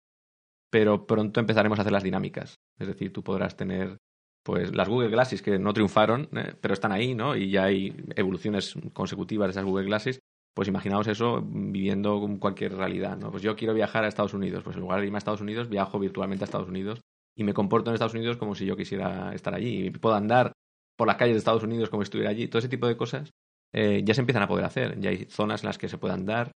pero 0.70 1.06
pronto 1.08 1.40
empezaremos 1.40 1.80
a 1.80 1.82
hacer 1.82 1.94
las 1.94 2.04
dinámicas. 2.04 2.56
Es 2.78 2.88
decir, 2.88 3.14
tú 3.14 3.24
podrás 3.24 3.56
tener 3.56 3.98
pues 4.44 4.76
las 4.76 4.88
Google 4.88 5.10
Glasses 5.10 5.42
que 5.42 5.58
no 5.58 5.74
triunfaron, 5.74 6.30
eh, 6.34 6.54
pero 6.62 6.74
están 6.74 6.92
ahí, 6.92 7.16
¿no? 7.16 7.36
Y 7.36 7.50
ya 7.50 7.64
hay 7.64 7.96
evoluciones 8.16 8.76
consecutivas 8.94 9.48
de 9.48 9.52
esas 9.52 9.66
Google 9.66 9.86
Glasses. 9.86 10.20
Pues 10.56 10.68
imaginaos 10.68 11.08
eso 11.08 11.44
viviendo 11.46 12.20
cualquier 12.40 12.76
realidad, 12.76 13.18
¿no? 13.18 13.30
Pues 13.30 13.44
yo 13.44 13.56
quiero 13.56 13.74
viajar 13.74 14.06
a 14.06 14.08
Estados 14.08 14.34
Unidos, 14.34 14.64
pues 14.64 14.76
en 14.76 14.82
lugar 14.82 15.02
de 15.02 15.06
irme 15.06 15.18
a 15.18 15.20
Estados 15.20 15.42
Unidos, 15.42 15.70
viajo 15.70 16.00
virtualmente 16.00 16.44
a 16.44 16.46
Estados 16.46 16.70
Unidos 16.70 17.02
y 17.38 17.44
me 17.44 17.54
comporto 17.54 17.92
en 17.92 17.96
Estados 17.96 18.14
Unidos 18.14 18.38
como 18.38 18.56
si 18.56 18.66
yo 18.66 18.78
quisiera 18.78 19.34
estar 19.36 19.54
allí. 19.54 19.88
Y 19.88 19.90
puedo 19.92 20.16
andar 20.16 20.54
por 20.98 21.08
las 21.08 21.18
calles 21.18 21.36
de 21.36 21.40
Estados 21.40 21.64
Unidos 21.64 21.90
como 21.90 22.04
si 22.04 22.06
estuviera 22.06 22.32
allí. 22.32 22.48
Todo 22.48 22.60
ese 22.60 22.70
tipo 22.70 22.88
de 22.88 22.96
cosas 22.96 23.32
eh, 23.74 24.02
ya 24.06 24.14
se 24.14 24.22
empiezan 24.22 24.44
a 24.44 24.48
poder 24.48 24.64
hacer. 24.64 24.98
Ya 25.00 25.10
hay 25.10 25.26
zonas 25.26 25.64
en 25.64 25.68
las 25.68 25.78
que 25.78 25.90
se 25.90 25.98
puede 25.98 26.14
andar, 26.14 26.52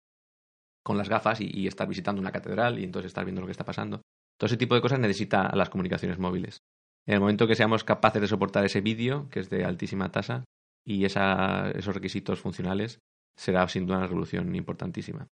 con 0.83 0.97
las 0.97 1.09
gafas 1.09 1.41
y, 1.41 1.67
estar 1.67 1.87
visitando 1.87 2.21
una 2.21 2.31
catedral 2.31 2.79
y 2.79 2.83
entonces 2.83 3.09
estar 3.09 3.25
viendo 3.25 3.41
lo 3.41 3.47
que 3.47 3.51
está 3.51 3.65
pasando. 3.65 4.01
Todo 4.37 4.47
ese 4.47 4.57
tipo 4.57 4.75
de 4.75 4.81
cosas 4.81 4.99
necesita 4.99 5.55
las 5.55 5.69
comunicaciones 5.69 6.17
móviles. 6.17 6.63
En 7.05 7.15
el 7.15 7.19
momento 7.19 7.47
que 7.47 7.55
seamos 7.55 7.83
capaces 7.83 8.21
de 8.21 8.27
soportar 8.27 8.65
ese 8.65 8.81
vídeo, 8.81 9.29
que 9.29 9.39
es 9.41 9.49
de 9.49 9.65
altísima 9.65 10.11
tasa, 10.11 10.45
y 10.85 11.05
esos 11.05 11.93
requisitos 11.93 12.39
funcionales, 12.39 12.99
será 13.39 13.65
sin 13.69 13.85
duda 13.85 13.99
una 13.99 14.07
revolución 14.07 14.53
importantísima. 14.53 15.27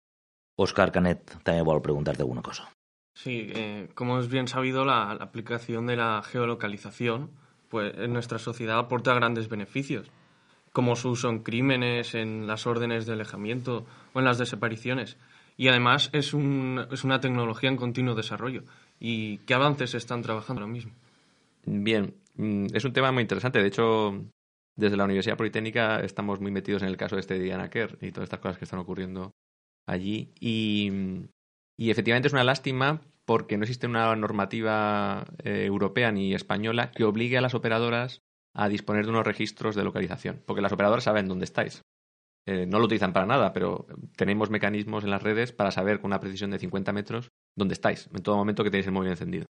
Oscar 0.57 0.91
Canet 0.91 1.41
también 1.41 1.63
vuelvo 1.63 1.79
a 1.79 1.83
preguntarte 1.83 2.21
alguna 2.21 2.41
cosa. 2.41 2.69
Sí, 3.15 3.49
eh, 3.55 3.87
como 3.95 4.19
es 4.19 4.27
bien 4.27 4.49
sabido, 4.49 4.83
la, 4.83 5.11
aplicación 5.11 5.87
de 5.87 5.95
la 5.95 6.21
geolocalización 6.21 7.31
pues, 7.69 7.93
en 7.97 8.11
nuestra 8.11 8.39
sociedad 8.39 8.77
aporta 8.77 9.13
grandes 9.13 9.47
beneficios, 9.47 10.11
como 10.73 10.97
su 10.97 11.11
uso 11.11 11.29
en 11.29 11.43
crímenes, 11.43 12.13
en 12.13 12.45
las 12.45 12.67
órdenes 12.67 13.05
de 13.05 13.13
alejamiento 13.13 13.85
o 14.11 14.19
en 14.19 14.25
las 14.25 14.37
desapariciones. 14.37 15.17
Y 15.55 15.69
además 15.69 16.09
es, 16.11 16.33
un, 16.33 16.85
es 16.91 17.05
una 17.05 17.21
tecnología 17.21 17.69
en 17.69 17.77
continuo 17.77 18.15
desarrollo. 18.15 18.63
¿Y 18.99 19.37
qué 19.39 19.53
avances 19.53 19.93
están 19.93 20.23
trabajando 20.23 20.61
ahora 20.61 20.73
mismo? 20.73 20.91
Bien, 21.65 22.15
mm, 22.35 22.67
es 22.73 22.83
un 22.83 22.91
tema 22.91 23.13
muy 23.13 23.21
interesante. 23.21 23.61
De 23.61 23.67
hecho, 23.67 24.25
desde 24.75 24.97
la 24.97 25.05
Universidad 25.05 25.37
Politécnica 25.37 25.99
estamos 25.99 26.39
muy 26.39 26.51
metidos 26.51 26.81
en 26.81 26.89
el 26.89 26.97
caso 26.97 27.15
de 27.15 27.21
este 27.21 27.39
Diana 27.39 27.69
Kerr 27.69 27.97
y 28.01 28.11
todas 28.11 28.27
estas 28.27 28.39
cosas 28.39 28.57
que 28.57 28.65
están 28.65 28.79
ocurriendo 28.79 29.35
allí. 29.87 30.33
Y, 30.39 30.91
y 31.77 31.91
efectivamente 31.91 32.27
es 32.27 32.33
una 32.33 32.43
lástima 32.43 33.01
porque 33.25 33.57
no 33.57 33.63
existe 33.63 33.87
una 33.87 34.15
normativa 34.15 35.25
eh, 35.43 35.65
europea 35.65 36.11
ni 36.11 36.33
española 36.33 36.91
que 36.91 37.03
obligue 37.03 37.37
a 37.37 37.41
las 37.41 37.53
operadoras 37.53 38.21
a 38.53 38.69
disponer 38.69 39.05
de 39.05 39.11
unos 39.11 39.25
registros 39.25 39.75
de 39.75 39.83
localización, 39.83 40.43
porque 40.45 40.61
las 40.61 40.73
operadoras 40.73 41.05
saben 41.05 41.27
dónde 41.27 41.45
estáis. 41.45 41.81
Eh, 42.45 42.65
no 42.67 42.79
lo 42.79 42.85
utilizan 42.85 43.13
para 43.13 43.25
nada, 43.25 43.53
pero 43.53 43.87
tenemos 44.17 44.49
mecanismos 44.49 45.03
en 45.05 45.11
las 45.11 45.23
redes 45.23 45.53
para 45.53 45.71
saber 45.71 46.01
con 46.01 46.09
una 46.09 46.19
precisión 46.19 46.51
de 46.51 46.59
50 46.59 46.91
metros 46.91 47.29
dónde 47.55 47.73
estáis, 47.73 48.09
en 48.13 48.21
todo 48.21 48.35
momento 48.35 48.63
que 48.63 48.69
tenéis 48.69 48.87
el 48.87 48.93
móvil 48.93 49.11
encendido. 49.11 49.45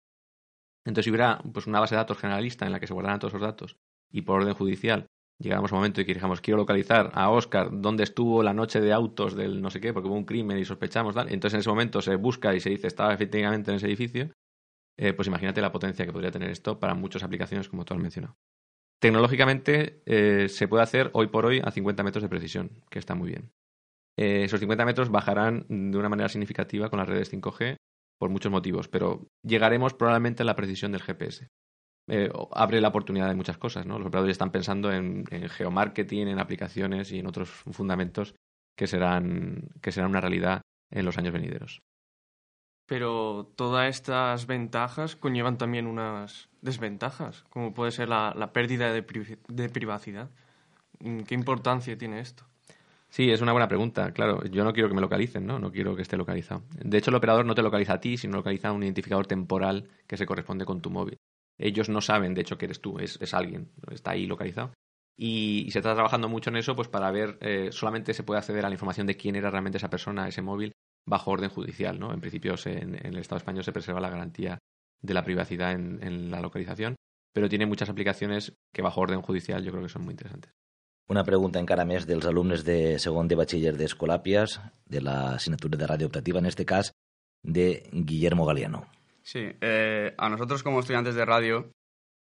Entonces, 0.86 1.06
si 1.06 1.10
hubiera 1.10 1.42
pues, 1.54 1.66
una 1.66 1.80
base 1.80 1.96
de 1.96 2.00
datos 2.00 2.18
generalista 2.18 2.66
en 2.66 2.72
la 2.72 2.80
que 2.80 2.88
se 2.88 2.94
guardaran 2.94 3.20
todos 3.20 3.34
esos 3.34 3.42
datos 3.42 3.78
y 4.12 4.22
por 4.22 4.42
orden 4.42 4.54
judicial 4.54 5.08
llegáramos 5.44 5.72
a 5.72 5.76
un 5.76 5.80
momento 5.80 6.02
y 6.02 6.06
que 6.06 6.14
dijéramos, 6.14 6.42
quiero 6.42 6.58
localizar 6.58 7.12
a 7.14 7.30
Oscar 7.30 7.70
dónde 7.72 8.04
estuvo 8.04 8.42
la 8.42 8.54
noche 8.54 8.82
de 8.82 8.94
autos 8.94 9.36
del 9.36 9.62
no 9.62 9.70
sé 9.70 9.80
qué, 9.80 9.94
porque 9.94 10.08
hubo 10.08 10.16
un 10.16 10.26
crimen 10.26 10.58
y 10.58 10.66
sospechamos, 10.66 11.14
tal. 11.14 11.32
entonces 11.32 11.56
en 11.56 11.60
ese 11.60 11.70
momento 11.70 12.02
se 12.02 12.16
busca 12.16 12.56
y 12.56 12.60
se 12.60 12.70
dice, 12.70 12.88
estaba 12.88 13.14
efectivamente 13.14 13.70
en 13.70 13.78
ese 13.78 13.88
edificio, 13.88 14.32
eh, 14.98 15.14
pues 15.14 15.28
imagínate 15.28 15.62
la 15.62 15.72
potencia 15.72 16.06
que 16.06 16.14
podría 16.14 16.32
tener 16.32 16.50
esto 16.50 16.80
para 16.80 16.96
muchas 16.96 17.24
aplicaciones 17.24 17.68
como 17.70 17.84
tú 17.84 17.94
has 17.94 18.00
mencionado. 18.00 18.38
Tecnológicamente 19.00 20.02
eh, 20.06 20.48
se 20.48 20.68
puede 20.68 20.84
hacer 20.84 21.10
hoy 21.14 21.28
por 21.28 21.46
hoy 21.46 21.62
a 21.64 21.72
50 21.72 22.04
metros 22.04 22.24
de 22.24 22.30
precisión, 22.30 22.72
que 22.90 23.00
está 23.00 23.16
muy 23.16 23.30
bien. 23.30 23.52
Eh, 24.18 24.44
esos 24.46 24.60
50 24.60 24.86
metros 24.86 25.10
bajarán 25.10 25.66
de 25.68 25.98
una 25.98 26.10
manera 26.10 26.30
significativa 26.30 26.90
con 26.90 27.00
las 27.00 27.10
redes 27.10 27.34
5G 27.34 27.76
por 28.20 28.30
muchos 28.30 28.52
motivos, 28.52 28.88
pero 28.88 29.28
llegaremos 29.44 29.94
probablemente 29.94 30.44
a 30.44 30.46
la 30.46 30.56
precisión 30.56 30.94
del 30.94 31.02
GPS. 31.02 31.50
Eh, 32.08 32.30
abre 32.52 32.82
la 32.82 32.90
oportunidad 32.90 33.30
de 33.30 33.36
muchas 33.36 33.58
cosas, 33.58 33.86
¿no? 33.86 33.98
Los 33.98 34.08
operadores 34.08 34.34
están 34.34 34.52
pensando 34.52 34.92
en, 34.92 35.26
geomarketing, 35.26 36.28
en 36.28 36.40
aplicaciones 36.40 37.12
y 37.12 37.20
en 37.20 37.28
otros 37.28 37.50
fundamentos 37.50 38.36
que 38.76 38.88
serán, 38.88 39.70
que 39.82 39.92
serán 39.92 40.10
una 40.10 40.20
realidad 40.20 40.62
en 40.92 41.06
los 41.06 41.18
años 41.18 41.34
venideros. 41.34 41.82
Pero 42.86 43.50
todas 43.56 43.88
estas 43.90 44.46
ventajas 44.48 45.16
conllevan 45.16 45.58
también 45.58 45.88
unas 45.88 46.50
desventajas, 46.62 47.46
como 47.50 47.74
puede 47.74 47.92
ser 47.92 48.10
la, 48.10 48.52
pérdida 48.52 48.92
de, 48.92 49.02
de, 49.48 49.70
privacidad. 49.70 50.30
¿Qué 51.00 51.36
importancia 51.36 51.98
tiene 51.98 52.20
esto? 52.20 52.44
Sí, 53.08 53.30
es 53.30 53.42
una 53.42 53.54
buena 53.54 53.70
pregunta. 53.70 54.12
Claro, 54.12 54.44
yo 54.46 54.66
no 54.66 54.74
quiero 54.74 54.90
que 54.90 54.96
me 54.96 55.02
localicen, 55.02 55.46
¿no? 55.46 55.60
No 55.60 55.72
quiero 55.72 55.96
que 55.96 56.02
esté 56.02 56.18
localizado. 56.18 56.64
De 56.84 56.98
hecho, 56.98 57.12
el 57.12 57.16
operador 57.16 57.46
no 57.46 57.56
te 57.56 57.62
localiza 57.62 57.94
a 57.94 58.00
ti, 58.02 58.18
sino 58.18 58.36
localiza 58.36 58.72
un 58.72 58.84
identificador 58.84 59.28
temporal 59.28 59.88
que 60.08 60.18
se 60.18 60.26
corresponde 60.26 60.66
con 60.66 60.82
tu 60.82 60.90
móvil. 60.90 61.20
Ellos 61.58 61.90
no 61.90 62.02
saben, 62.02 62.34
de 62.34 62.42
hecho, 62.42 62.58
que 62.58 62.66
eres 62.66 62.82
tú, 62.82 63.00
es, 63.00 63.20
es 63.22 63.34
alguien, 63.34 63.72
está 63.92 64.12
ahí 64.12 64.26
localizado. 64.26 64.74
Y, 65.16 65.70
se 65.72 65.80
está 65.80 65.94
trabajando 65.94 66.28
mucho 66.28 66.50
en 66.50 66.58
eso, 66.58 66.76
pues 66.76 66.88
para 66.88 67.12
ver, 67.12 67.38
eh, 67.42 67.70
solamente 67.72 68.14
se 68.14 68.24
puede 68.24 68.40
acceder 68.40 68.66
a 68.66 68.70
la 68.70 68.76
información 68.76 69.06
de 69.06 69.16
quién 69.16 69.36
era 69.36 69.52
realmente 69.52 69.78
esa 69.78 69.90
persona, 69.90 70.28
ese 70.28 70.42
móvil, 70.42 70.74
bajo 71.06 71.32
orden 71.32 71.50
judicial, 71.50 72.00
¿no? 72.00 72.14
En 72.14 72.22
principio, 72.22 72.56
en, 72.66 72.96
el 72.96 73.18
Estado 73.18 73.38
español 73.38 73.64
se 73.64 73.72
preserva 73.72 74.00
la 74.00 74.10
garantía 74.10 74.58
de 75.02 75.14
la 75.14 75.24
privacidad 75.24 75.74
en, 75.74 76.32
la 76.32 76.42
localización, 76.42 76.96
pero 77.34 77.50
tiene 77.50 77.66
muchas 77.66 77.90
aplicaciones 77.90 78.54
que 78.74 78.82
bajo 78.82 79.02
orden 79.02 79.22
judicial 79.22 79.64
yo 79.64 79.72
creo 79.72 79.84
que 79.84 79.90
son 79.90 80.04
muy 80.04 80.14
interesantes. 80.14 80.52
Una 81.12 81.26
pregunta 81.28 81.60
encara 81.60 81.84
més 81.84 82.06
dels 82.08 82.24
alumnes 82.30 82.62
de 82.64 82.96
segon 83.04 83.28
de 83.28 83.36
batxiller 83.36 83.74
d'Escolàpies, 83.76 84.56
de 84.88 85.02
la 85.04 85.36
asignatura 85.36 85.76
de 85.78 85.88
radio 85.90 86.08
optativa, 86.08 86.40
en 86.40 86.48
este 86.48 86.64
cas, 86.64 86.94
de 87.44 87.90
Guillermo 87.92 88.46
Galeano. 88.46 88.86
Sí, 89.26 89.50
eh, 89.62 90.14
a 90.18 90.30
nosotros 90.30 90.64
como 90.64 90.80
estudiantes 90.80 91.16
de 91.16 91.26
radio 91.26 91.72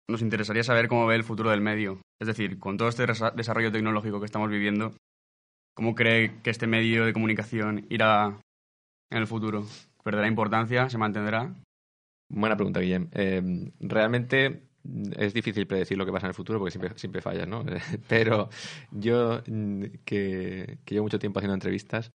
nos 0.09 0.21
interesaría 0.21 0.63
saber 0.63 0.87
cómo 0.87 1.05
ve 1.05 1.15
el 1.15 1.23
futuro 1.23 1.49
del 1.49 1.61
medio. 1.61 2.01
Es 2.19 2.27
decir, 2.27 2.59
con 2.59 2.77
todo 2.77 2.87
este 2.87 3.05
desarrollo 3.05 3.71
tecnológico 3.71 4.19
que 4.19 4.25
estamos 4.25 4.49
viviendo, 4.49 4.93
¿cómo 5.75 5.95
cree 5.95 6.41
que 6.41 6.49
este 6.49 6.67
medio 6.67 7.05
de 7.05 7.13
comunicación 7.13 7.85
irá 7.89 8.39
en 9.11 9.17
el 9.17 9.27
futuro? 9.27 9.65
¿Perderá 10.03 10.27
importancia? 10.27 10.89
¿Se 10.89 10.97
mantendrá? 10.97 11.53
Buena 12.29 12.55
pregunta, 12.55 12.79
Guillem. 12.79 13.09
Eh, 13.11 13.71
realmente 13.79 14.63
es 15.17 15.33
difícil 15.33 15.67
predecir 15.67 15.97
lo 15.97 16.05
que 16.05 16.11
pasa 16.11 16.27
en 16.27 16.31
el 16.31 16.35
futuro 16.35 16.59
porque 16.59 16.71
siempre, 16.71 16.97
siempre 16.97 17.21
fallas, 17.21 17.47
¿no? 17.47 17.63
Pero 18.07 18.49
yo, 18.91 19.41
mm, 19.45 19.83
que 20.05 20.77
llevo 20.85 21.03
mucho 21.03 21.19
tiempo 21.19 21.39
haciendo 21.39 21.53
entrevistas, 21.53 22.11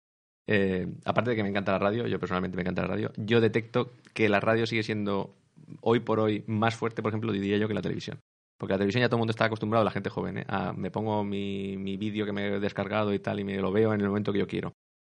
eh, 0.46 0.86
aparte 1.04 1.30
de 1.30 1.36
que 1.36 1.42
me 1.42 1.48
encanta 1.48 1.72
la 1.72 1.78
radio, 1.78 2.06
yo 2.06 2.18
personalmente 2.18 2.56
me 2.56 2.62
encanta 2.62 2.82
la 2.82 2.88
radio, 2.88 3.12
yo 3.16 3.40
detecto 3.40 3.92
que 4.12 4.28
la 4.28 4.40
radio 4.40 4.66
sigue 4.66 4.82
siendo 4.82 5.34
hoy 5.80 6.00
por 6.00 6.20
hoy 6.20 6.44
más 6.46 6.76
fuerte, 6.76 7.02
por 7.02 7.10
ejemplo, 7.10 7.32
diría 7.32 7.56
yo, 7.56 7.68
que 7.68 7.74
la 7.74 7.82
televisión. 7.82 8.20
Porque 8.58 8.72
la 8.72 8.78
televisión 8.78 9.00
ya 9.00 9.08
todo 9.08 9.16
el 9.16 9.20
mundo 9.20 9.32
está 9.32 9.46
acostumbrado, 9.46 9.84
la 9.84 9.90
gente 9.90 10.10
joven, 10.10 10.38
¿eh? 10.38 10.44
a, 10.48 10.72
me 10.72 10.90
pongo 10.90 11.24
mi, 11.24 11.76
mi 11.76 11.96
vídeo 11.96 12.24
que 12.24 12.32
me 12.32 12.46
he 12.46 12.60
descargado 12.60 13.12
y 13.12 13.18
tal 13.18 13.40
y 13.40 13.44
me 13.44 13.56
lo 13.56 13.72
veo 13.72 13.92
en 13.94 14.00
el 14.00 14.08
momento 14.08 14.32
que 14.32 14.38
yo 14.38 14.46
quiero. 14.46 14.72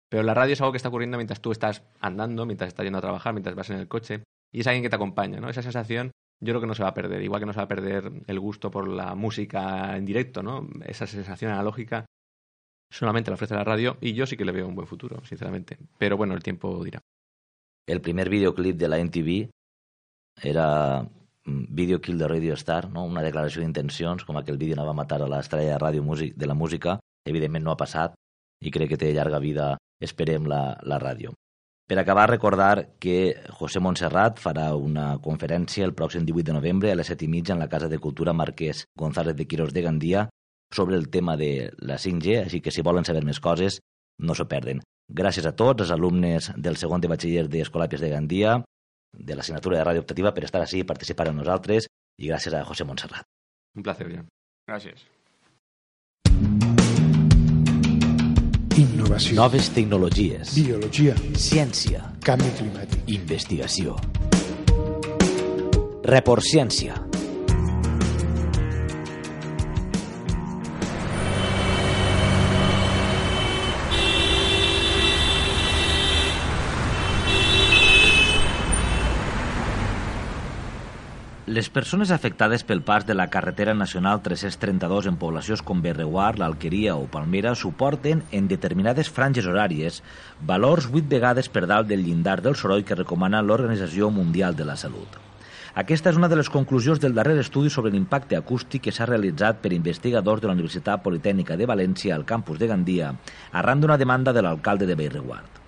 Pero 0.09 0.23
la 0.23 0.33
radio 0.33 0.53
es 0.53 0.61
algo 0.61 0.71
que 0.71 0.77
está 0.77 0.89
ocurriendo 0.89 1.17
mientras 1.17 1.41
tú 1.41 1.51
estás 1.51 1.83
andando, 1.99 2.45
mientras 2.45 2.69
estás 2.69 2.83
yendo 2.83 2.99
a 2.99 3.01
trabajar, 3.01 3.33
mientras 3.33 3.55
vas 3.55 3.69
en 3.71 3.77
el 3.77 3.87
coche 3.87 4.23
y 4.53 4.61
es 4.61 4.67
alguien 4.67 4.83
que 4.83 4.89
te 4.89 4.95
acompaña, 4.95 5.39
¿no? 5.39 5.49
Esa 5.49 5.61
sensación 5.61 6.11
yo 6.39 6.51
creo 6.51 6.61
que 6.61 6.67
no 6.67 6.75
se 6.75 6.83
va 6.83 6.89
a 6.89 6.93
perder, 6.93 7.21
igual 7.23 7.41
que 7.41 7.45
no 7.45 7.53
se 7.53 7.59
va 7.59 7.63
a 7.63 7.67
perder 7.67 8.11
el 8.27 8.39
gusto 8.39 8.69
por 8.71 8.87
la 8.87 9.15
música 9.15 9.97
en 9.97 10.05
directo, 10.05 10.43
¿no? 10.43 10.67
Esa 10.85 11.07
sensación 11.07 11.51
analógica 11.51 12.05
solamente 12.89 13.31
la 13.31 13.35
ofrece 13.35 13.55
la 13.55 13.63
radio 13.63 13.97
y 14.01 14.13
yo 14.13 14.25
sí 14.25 14.37
que 14.37 14.45
le 14.45 14.51
veo 14.51 14.67
un 14.67 14.75
buen 14.75 14.87
futuro, 14.87 15.23
sinceramente. 15.25 15.77
Pero 15.97 16.17
bueno, 16.17 16.33
el 16.33 16.43
tiempo 16.43 16.83
dirá. 16.83 17.01
El 17.87 18.01
primer 18.01 18.29
videoclip 18.29 18.77
de 18.77 18.87
la 18.87 18.99
NTV 18.99 19.49
era 20.41 21.01
mm, 21.45 21.65
Video 21.69 22.01
Kill 22.01 22.17
de 22.17 22.27
Radio 22.27 22.53
Star, 22.53 22.89
no? 22.89 23.05
una 23.05 23.21
declaració 23.21 23.61
d'intencions, 23.61 24.25
com 24.25 24.37
aquell 24.37 24.57
vídeo 24.57 24.75
anava 24.75 24.91
a 24.95 24.99
matar 25.01 25.21
a 25.21 25.29
l'estrella 25.29 25.77
de 25.77 25.79
ràdio 25.79 26.33
de 26.35 26.47
la 26.47 26.57
música. 26.57 26.99
Evidentment 27.25 27.63
no 27.63 27.71
ha 27.71 27.77
passat 27.77 28.15
i 28.61 28.71
crec 28.71 28.93
que 28.93 28.97
té 28.97 29.13
llarga 29.13 29.39
vida, 29.39 29.75
esperem, 30.01 30.45
la, 30.49 30.77
la 30.83 30.99
ràdio. 30.99 31.33
Per 31.85 31.99
acabar, 31.99 32.29
recordar 32.31 32.97
que 32.97 33.35
José 33.59 33.79
Montserrat 33.79 34.39
farà 34.41 34.71
una 34.73 35.19
conferència 35.21 35.85
el 35.85 35.93
pròxim 35.93 36.25
18 36.25 36.47
de 36.47 36.55
novembre 36.55 36.91
a 36.91 36.95
les 36.97 37.11
7 37.13 37.27
i 37.27 37.29
mitja 37.29 37.53
en 37.53 37.61
la 37.61 37.69
Casa 37.69 37.89
de 37.91 37.99
Cultura 38.01 38.33
Marquès 38.33 38.87
González 38.97 39.35
de 39.37 39.45
Quirós 39.45 39.73
de 39.73 39.83
Gandia 39.85 40.23
sobre 40.75 40.97
el 40.97 41.09
tema 41.09 41.37
de 41.37 41.71
la 41.79 41.97
5G, 41.97 42.43
així 42.43 42.61
que 42.61 42.71
si 42.71 42.83
volen 42.83 43.07
saber 43.07 43.23
més 43.25 43.39
coses, 43.39 43.79
no 44.19 44.35
s'ho 44.35 44.47
perden. 44.51 44.83
Gràcies 45.07 45.45
a 45.47 45.55
tots 45.55 45.85
els 45.85 45.93
alumnes 45.93 46.51
del 46.57 46.77
segon 46.81 47.01
de 47.01 47.09
batxiller 47.09 47.47
d'Escolàpies 47.47 48.01
de 48.01 48.11
Gandia, 48.11 48.59
de 49.15 49.35
l'assignatura 49.37 49.79
de 49.79 49.85
ràdio 49.87 50.03
optativa, 50.03 50.33
per 50.35 50.43
estar 50.45 50.61
així 50.61 50.83
i 50.83 50.87
participar 50.87 51.29
amb 51.29 51.39
nosaltres, 51.39 51.87
i 52.19 52.31
gràcies 52.31 52.53
a 52.53 52.63
José 52.67 52.87
Montserrat. 52.87 53.27
Un 53.75 53.83
placer, 53.83 54.09
ja. 54.11 54.23
Gràcies. 54.67 55.05
Innovació. 58.75 59.37
Noves 59.39 59.69
tecnologies. 59.71 60.55
Biologia. 60.57 61.15
Ciència. 61.39 62.03
Canvi 62.25 62.51
climàtic. 62.59 63.07
Investigació. 63.15 63.95
Report 66.05 66.43
Ciència 66.45 67.14
Les 81.55 81.69
persones 81.69 82.09
afectades 82.11 82.65
pel 82.67 82.81
pas 82.83 83.05
de 83.07 83.15
la 83.15 83.29
carretera 83.31 83.73
nacional 83.73 84.17
332 84.23 85.05
en 85.07 85.15
poblacions 85.21 85.61
com 85.63 85.79
Berreguar, 85.85 86.33
l'Alqueria 86.41 86.97
o 86.99 87.05
Palmera 87.13 87.53
suporten 87.55 88.25
en 88.35 88.49
determinades 88.51 89.07
franges 89.17 89.47
horàries 89.47 90.01
valors 90.49 90.89
8 90.91 91.07
vegades 91.15 91.47
per 91.47 91.63
dalt 91.71 91.87
del 91.87 92.03
llindar 92.03 92.41
del 92.43 92.59
soroll 92.59 92.83
que 92.83 92.99
recomana 92.99 93.43
l'Organització 93.45 94.11
Mundial 94.11 94.59
de 94.59 94.67
la 94.67 94.75
Salut. 94.75 95.15
Aquesta 95.79 96.11
és 96.11 96.19
una 96.19 96.27
de 96.27 96.43
les 96.43 96.51
conclusions 96.51 96.99
del 96.99 97.15
darrer 97.15 97.39
estudi 97.39 97.71
sobre 97.71 97.95
l'impacte 97.95 98.35
acústic 98.35 98.89
que 98.89 98.95
s'ha 98.97 99.07
realitzat 99.07 99.63
per 99.63 99.71
investigadors 99.79 100.43
de 100.43 100.51
la 100.51 100.59
Universitat 100.59 101.07
Politècnica 101.07 101.55
de 101.55 101.71
València 101.71 102.19
al 102.19 102.27
campus 102.27 102.59
de 102.59 102.67
Gandia 102.67 103.15
arran 103.53 103.79
d'una 103.79 104.01
demanda 104.01 104.35
de 104.35 104.43
l'alcalde 104.43 104.91
de 104.91 104.99
Bellreguard. 104.99 105.64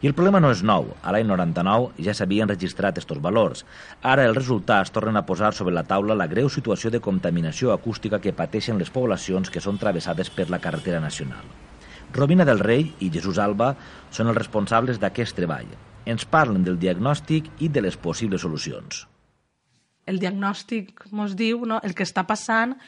I 0.00 0.06
el 0.06 0.14
problema 0.14 0.38
no 0.38 0.52
és 0.54 0.60
nou. 0.62 0.92
A 1.02 1.10
l'any 1.10 1.26
99 1.26 2.04
ja 2.06 2.12
s'havien 2.14 2.50
registrat 2.50 3.00
aquests 3.00 3.18
valors. 3.22 3.64
Ara 4.06 4.28
els 4.28 4.36
resultats 4.36 4.92
tornen 4.94 5.18
a 5.18 5.24
posar 5.26 5.50
sobre 5.56 5.74
la 5.74 5.82
taula 5.82 6.14
la 6.14 6.28
greu 6.30 6.46
situació 6.48 6.92
de 6.94 7.00
contaminació 7.02 7.72
acústica 7.74 8.20
que 8.22 8.32
pateixen 8.32 8.78
les 8.78 8.92
poblacions 8.94 9.50
que 9.50 9.62
són 9.64 9.78
travessades 9.78 10.30
per 10.30 10.46
la 10.50 10.60
carretera 10.62 11.00
nacional. 11.02 11.42
Robina 12.14 12.46
del 12.46 12.62
Rei 12.62 12.92
i 13.00 13.10
Jesús 13.10 13.42
Alba 13.42 13.72
són 14.10 14.30
els 14.30 14.38
responsables 14.38 15.02
d'aquest 15.02 15.34
treball. 15.36 15.66
Ens 16.06 16.24
parlen 16.24 16.62
del 16.64 16.78
diagnòstic 16.78 17.50
i 17.58 17.68
de 17.68 17.82
les 17.82 17.98
possibles 17.98 18.46
solucions. 18.46 19.02
El 20.06 20.22
diagnòstic 20.22 21.08
ens 21.10 21.34
diu 21.36 21.66
no, 21.66 21.82
el 21.82 21.98
que 21.98 22.06
està 22.06 22.22
passant 22.24 22.78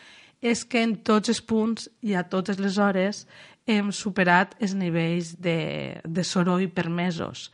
és 0.41 0.63
que 0.65 0.81
en 0.81 0.95
tots 1.05 1.29
els 1.29 1.43
punts 1.45 1.91
i 2.01 2.15
a 2.17 2.23
totes 2.25 2.63
les 2.63 2.79
hores 2.81 3.27
hem 3.67 3.91
superat 3.93 4.55
els 4.61 4.75
nivells 4.75 5.35
de, 5.41 6.01
de 6.05 6.25
soroll 6.25 6.69
permesos. 6.71 7.51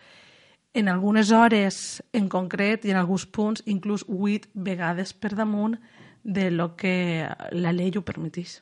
En 0.76 0.88
algunes 0.92 1.32
hores 1.32 2.02
en 2.12 2.28
concret 2.28 2.84
i 2.84 2.92
en 2.92 3.00
alguns 3.00 3.25
punts 3.26 3.64
inclús 3.64 4.04
8 4.08 4.52
vegades 4.54 5.14
per 5.16 5.32
damunt 5.34 5.78
de 6.22 6.50
lo 6.50 6.75
que 6.76 7.25
la 7.52 7.72
llei 7.72 7.94
ho 7.96 8.02
permetís. 8.04 8.60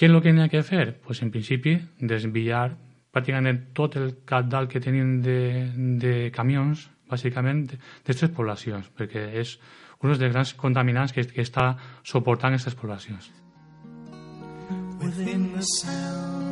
Què 0.00 0.08
és 0.08 0.14
el 0.14 0.22
que 0.24 0.32
n'hi 0.32 0.42
ha 0.42 0.48
que 0.48 0.62
fer? 0.64 0.94
Pues, 1.04 1.20
en 1.22 1.30
principi, 1.30 1.76
desviar 2.00 2.70
pràcticament 3.12 3.66
tot 3.76 3.98
el 4.00 4.14
cap 4.24 4.48
dalt 4.48 4.70
que 4.72 4.80
tenim 4.80 5.18
de, 5.22 5.68
de 6.00 6.14
camions, 6.32 6.88
bàsicament, 7.10 7.66
d'aquestes 7.68 8.32
poblacions, 8.32 8.88
perquè 8.96 9.26
és 9.42 9.58
un 10.00 10.14
dels 10.14 10.32
grans 10.32 10.54
contaminants 10.56 11.12
que, 11.12 11.26
que 11.28 11.44
està 11.44 11.74
suportant 12.02 12.56
aquestes 12.56 12.78
poblacions. 12.78 13.28
Within 15.00 15.52
the 15.52 15.62
sound 15.62 16.49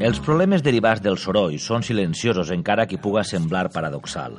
els 0.00 0.18
problemes 0.24 0.62
derivats 0.64 1.02
del 1.04 1.18
soroll 1.20 1.58
són 1.62 1.84
silenciosos 1.86 2.50
encara 2.54 2.86
que 2.90 2.98
puga 2.98 3.22
semblar 3.22 3.68
paradoxal. 3.74 4.38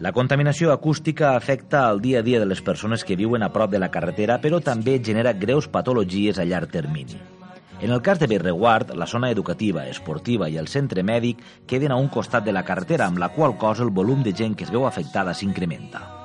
La 0.00 0.12
contaminació 0.16 0.72
acústica 0.72 1.36
afecta 1.36 1.84
el 1.90 2.00
dia 2.00 2.18
a 2.20 2.26
dia 2.26 2.40
de 2.40 2.48
les 2.50 2.62
persones 2.62 3.04
que 3.04 3.16
viuen 3.16 3.42
a 3.42 3.52
prop 3.52 3.70
de 3.70 3.78
la 3.78 3.90
carretera, 3.94 4.40
però 4.42 4.58
també 4.64 4.98
genera 5.04 5.36
greus 5.44 5.68
patologies 5.68 6.38
a 6.38 6.48
llarg 6.48 6.72
termini. 6.72 7.20
En 7.80 7.90
el 7.90 8.02
cas 8.02 8.18
de 8.18 8.26
Berreguard, 8.26 8.94
la 8.94 9.06
zona 9.06 9.30
educativa, 9.30 9.86
esportiva 9.86 10.48
i 10.48 10.58
el 10.58 10.68
centre 10.68 11.02
mèdic 11.02 11.42
queden 11.66 11.92
a 11.92 12.00
un 12.00 12.08
costat 12.08 12.44
de 12.44 12.54
la 12.54 12.64
carretera, 12.64 13.06
amb 13.06 13.18
la 13.18 13.30
qual 13.34 13.58
cosa 13.58 13.84
el 13.84 13.90
volum 13.90 14.22
de 14.22 14.32
gent 14.32 14.56
que 14.56 14.64
es 14.64 14.74
veu 14.74 14.86
afectada 14.86 15.34
s'incrementa. 15.34 16.23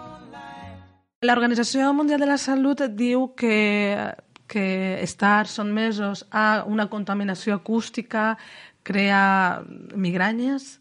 L'Organització 1.20 1.92
Mundial 1.92 2.22
de 2.24 2.28
la 2.30 2.38
Salut 2.40 2.80
diu 2.96 3.34
que 3.36 3.56
que 4.50 5.04
estar 5.04 5.46
mesos 5.66 6.26
a 6.32 6.64
una 6.66 6.90
contaminació 6.90 7.54
acústica 7.54 8.38
crea 8.84 9.62
migranyes, 9.94 10.80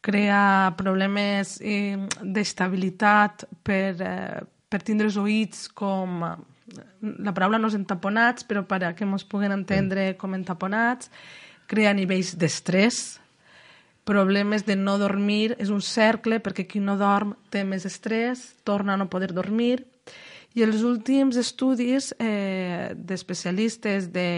crea 0.00 0.74
problemes 0.76 1.60
eh, 1.62 1.96
d'estabilitat 2.22 3.46
per, 3.62 3.94
eh, 4.02 4.42
per 4.68 4.82
tindre 4.82 5.06
els 5.06 5.16
oïts 5.16 5.68
com... 5.68 6.24
La 7.22 7.30
paraula 7.30 7.60
no 7.62 7.68
és 7.70 7.76
entaponats, 7.78 8.42
però 8.42 8.64
per 8.66 8.80
a 8.82 8.94
que 8.96 9.06
ens 9.06 9.22
puguen 9.24 9.54
entendre 9.54 10.16
com 10.18 10.34
entaponats, 10.34 11.12
crea 11.70 11.92
nivells 11.94 12.34
d'estrès, 12.34 13.20
problemes 14.06 14.64
de 14.64 14.76
no 14.78 14.96
dormir, 15.02 15.56
és 15.58 15.72
un 15.74 15.82
cercle 15.82 16.38
perquè 16.40 16.64
qui 16.70 16.80
no 16.80 16.94
dorm 17.00 17.34
té 17.50 17.64
més 17.66 17.84
estrès, 17.88 18.52
torna 18.64 18.94
a 18.94 19.00
no 19.00 19.10
poder 19.10 19.32
dormir, 19.34 19.82
i 20.56 20.62
els 20.64 20.80
últims 20.88 21.36
estudis 21.36 22.14
eh, 22.16 22.94
d'especialistes 22.96 24.06
de, 24.14 24.30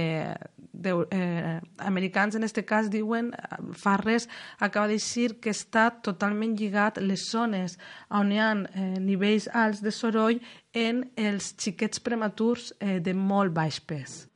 de, 0.73 0.95
eh, 1.15 1.61
americans, 1.87 2.35
en 2.35 2.43
aquest 2.43 2.65
cas, 2.67 2.89
diuen, 2.91 3.31
Farres 3.79 4.27
acaba 4.59 4.89
de 4.91 4.99
dir 4.99 5.37
que 5.39 5.55
està 5.55 5.91
totalment 6.03 6.57
lligat 6.59 6.99
les 6.99 7.29
zones 7.31 7.79
on 8.11 8.33
hi 8.33 8.41
ha 8.43 8.51
eh, 8.55 8.89
nivells 8.99 9.47
alts 9.53 9.85
de 9.85 9.95
soroll 9.95 10.43
en 10.75 11.05
els 11.17 11.53
xiquets 11.59 12.03
prematurs 12.03 12.73
eh, 12.81 12.99
de 12.99 13.15
molt 13.15 13.55
baix 13.55 13.79
pes. 13.79 14.28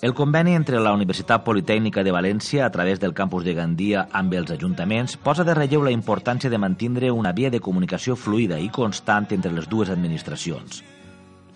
El 0.00 0.14
conveni 0.14 0.52
entre 0.54 0.78
la 0.78 0.92
Universitat 0.94 1.42
Politècnica 1.42 2.04
de 2.06 2.12
València 2.14 2.62
a 2.62 2.70
través 2.70 3.00
del 3.02 3.16
campus 3.18 3.42
de 3.42 3.50
Gandia 3.56 4.04
amb 4.14 4.36
els 4.38 4.52
ajuntaments 4.54 5.16
posa 5.18 5.42
de 5.42 5.56
relleu 5.58 5.82
la 5.82 5.90
importància 5.90 6.50
de 6.52 6.60
mantindre 6.62 7.10
una 7.10 7.32
via 7.34 7.50
de 7.50 7.58
comunicació 7.58 8.14
fluida 8.14 8.60
i 8.62 8.68
constant 8.70 9.26
entre 9.34 9.50
les 9.50 9.66
dues 9.66 9.90
administracions. 9.90 10.84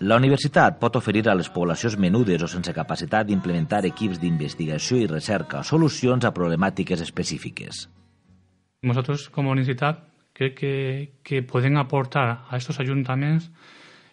La 0.03 0.17
universitat 0.19 0.75
pot 0.81 0.97
oferir 0.99 1.23
a 1.31 1.37
les 1.39 1.47
poblacions 1.47 1.95
menudes 1.95 2.43
o 2.43 2.49
sense 2.51 2.73
capacitat 2.75 3.29
d'implementar 3.29 3.85
equips 3.87 4.19
d'investigació 4.19 4.99
i 4.99 5.07
recerca 5.07 5.63
solucions 5.63 6.27
a 6.27 6.33
problemàtiques 6.35 6.99
específiques. 6.99 7.87
Nosaltres, 8.83 9.29
com 9.31 9.47
a 9.47 9.55
universitat, 9.55 10.03
crec 10.35 10.59
que, 10.59 10.75
que 11.23 11.45
podem 11.47 11.79
aportar 11.79 12.27
a 12.27 12.37
aquests 12.57 12.83
ajuntaments 12.83 13.47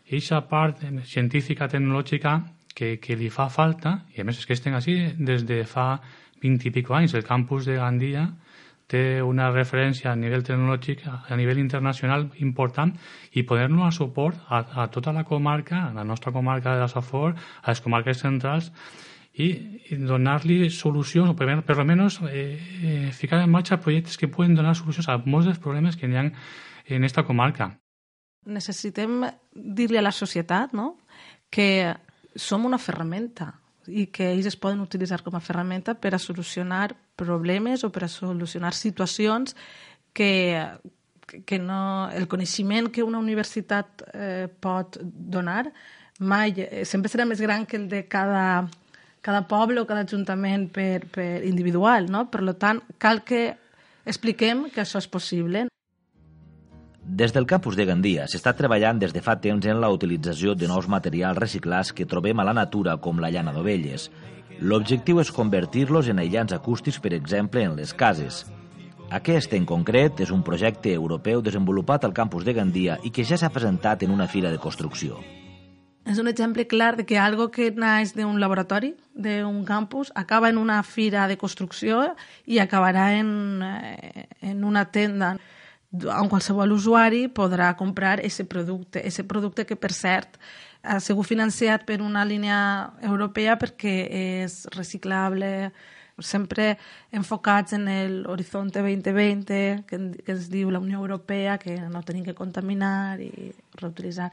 aquesta 0.06 0.44
part 0.46 0.87
científica, 1.10 1.66
tecnològica 1.66 2.38
que, 2.74 2.98
que 3.02 3.16
li 3.16 3.30
fa 3.30 3.48
falta, 3.50 4.00
i 4.14 4.22
a 4.22 4.24
més 4.24 4.38
és 4.38 4.46
que 4.46 4.56
estem 4.56 4.76
així 4.76 4.96
des 5.18 5.44
de 5.48 5.64
fa 5.68 6.00
20 6.42 6.68
i 6.68 6.72
pico 6.74 6.96
anys. 6.96 7.14
El 7.14 7.26
campus 7.26 7.66
de 7.68 7.76
Gandia 7.76 8.28
té 8.90 9.20
una 9.22 9.50
referència 9.52 10.10
a 10.10 10.16
nivell 10.18 10.42
tecnològic, 10.47 11.04
a 11.06 11.36
nivell 11.38 11.60
internacional 11.62 12.26
important, 12.42 12.97
i 13.38 13.45
poder-nos 13.47 13.86
a 13.86 13.92
suport 13.95 14.40
a, 14.49 14.64
a 14.82 14.88
tota 14.90 15.14
la 15.14 15.25
comarca, 15.25 15.84
a 15.88 15.95
la 15.95 16.04
nostra 16.04 16.32
comarca 16.32 16.75
de 16.75 16.82
la 16.82 16.88
Safor, 16.90 17.36
a 17.62 17.71
les 17.71 17.82
comarques 17.84 18.18
centrals, 18.18 18.73
i, 19.38 19.52
donar-li 19.95 20.64
solucions, 20.75 21.30
o 21.30 21.36
per, 21.38 21.52
per 21.66 21.76
almenys 21.78 22.18
eh, 22.26 22.42
eh, 22.82 23.10
ficar 23.14 23.45
en 23.45 23.52
marxa 23.52 23.78
projectes 23.78 24.18
que 24.18 24.28
poden 24.28 24.56
donar 24.58 24.75
solucions 24.75 25.08
a 25.08 25.21
molts 25.23 25.47
dels 25.47 25.62
problemes 25.62 25.97
que 25.97 26.10
hi 26.10 26.18
ha 26.18 26.26
en 26.26 26.99
aquesta 26.99 27.25
comarca. 27.28 27.71
Necessitem 28.50 29.23
dir-li 29.54 30.00
a 30.00 30.02
la 30.02 30.14
societat 30.16 30.75
no? 30.75 30.97
que 31.52 31.95
som 32.34 32.64
una 32.66 32.78
ferramenta 32.78 33.52
i 33.88 34.06
que 34.12 34.28
ells 34.30 34.47
es 34.50 34.58
poden 34.60 34.82
utilitzar 34.84 35.23
com 35.25 35.34
a 35.34 35.43
ferramenta 35.43 35.95
per 35.99 36.14
a 36.14 36.21
solucionar 36.23 36.93
problemes 37.16 37.84
o 37.84 37.90
per 37.90 38.04
a 38.04 38.12
solucionar 38.12 38.75
situacions 38.75 39.56
que, 40.12 40.60
que 41.47 41.58
no, 41.58 42.10
el 42.12 42.28
coneixement 42.28 42.90
que 42.93 43.02
una 43.06 43.19
universitat 43.19 44.04
eh, 44.12 44.47
pot 44.60 44.99
donar 45.00 45.71
mai, 46.21 46.54
eh, 46.56 46.84
sempre 46.84 47.10
serà 47.10 47.26
més 47.26 47.40
gran 47.40 47.64
que 47.66 47.78
el 47.80 47.88
de 47.88 48.04
cada, 48.08 48.69
cada 49.25 49.47
poble 49.49 49.80
o 49.80 49.88
cada 49.88 50.04
ajuntament 50.04 50.69
per, 50.73 51.06
per 51.10 51.43
individual, 51.49 52.10
no? 52.12 52.26
Per 52.30 52.45
tant, 52.60 52.82
cal 52.99 53.25
que 53.25 53.56
expliquem 54.04 54.69
que 54.71 54.84
això 54.84 55.00
és 55.00 55.08
possible. 55.08 55.66
Des 57.02 57.32
del 57.32 57.47
campus 57.49 57.76
de 57.76 57.86
Gandia 57.89 58.26
s'està 58.28 58.52
treballant 58.56 58.99
des 59.00 59.15
de 59.17 59.23
fa 59.25 59.39
temps 59.41 59.65
en 59.67 59.80
la 59.80 59.89
utilització 59.91 60.54
de 60.54 60.69
nous 60.69 60.86
materials 60.89 61.39
reciclats 61.39 61.93
que 61.97 62.06
trobem 62.06 62.39
a 62.39 62.45
la 62.45 62.52
natura 62.54 62.99
com 63.00 63.19
la 63.19 63.30
llana 63.32 63.54
d'ovelles. 63.56 64.10
L'objectiu 64.60 65.21
és 65.21 65.32
convertir-los 65.32 66.10
en 66.13 66.21
aïllants 66.21 66.52
acústics, 66.52 67.00
per 67.00 67.15
exemple, 67.17 67.65
en 67.65 67.76
les 67.76 67.95
cases. 67.95 68.45
Aquest, 69.10 69.54
en 69.56 69.65
concret, 69.67 70.21
és 70.21 70.30
un 70.30 70.43
projecte 70.45 70.93
europeu 70.93 71.41
desenvolupat 71.43 72.04
al 72.04 72.13
campus 72.13 72.45
de 72.45 72.52
Gandia 72.54 72.99
i 73.02 73.10
que 73.10 73.25
ja 73.25 73.39
s'ha 73.41 73.50
presentat 73.50 74.04
en 74.04 74.13
una 74.13 74.28
fira 74.28 74.52
de 74.52 74.60
construcció. 74.60 75.17
És 76.04 76.19
un 76.19 76.28
exemple 76.28 76.67
clar 76.67 76.97
de 76.97 77.06
que 77.06 77.19
algo 77.19 77.50
que 77.50 77.71
naix 77.73 78.13
d'un 78.15 78.39
laboratori, 78.41 78.95
d'un 79.15 79.65
campus, 79.65 80.13
acaba 80.15 80.49
en 80.49 80.58
una 80.58 80.82
fira 80.82 81.26
de 81.28 81.36
construcció 81.39 82.15
i 82.47 82.60
acabarà 82.60 83.15
en, 83.19 83.63
eh, 83.63 84.28
en 84.43 84.65
una 84.65 84.84
tenda 84.93 85.39
on 85.92 86.28
qualsevol 86.30 86.72
usuari 86.72 87.26
podrà 87.28 87.72
comprar 87.76 88.18
aquest 88.18 88.46
producte, 88.48 89.00
aquest 89.00 89.26
producte 89.28 89.66
que, 89.66 89.76
per 89.76 89.92
cert, 89.92 90.38
ha 90.82 91.00
sigut 91.02 91.26
financiat 91.26 91.84
per 91.86 92.00
una 92.00 92.24
línia 92.24 92.58
europea 93.02 93.56
perquè 93.60 93.94
és 94.42 94.62
reciclable, 94.76 95.72
sempre 96.20 96.74
enfocats 97.16 97.72
en 97.72 97.86
l'Horizonte 98.22 98.82
2020, 98.84 99.84
que, 99.88 100.00
que 100.24 100.32
es 100.32 100.50
diu 100.52 100.70
la 100.70 100.80
Unió 100.80 101.00
Europea, 101.00 101.58
que 101.58 101.78
no 101.88 102.04
tenim 102.04 102.24
que 102.24 102.36
contaminar 102.36 103.20
i 103.24 103.52
reutilitzar. 103.80 104.30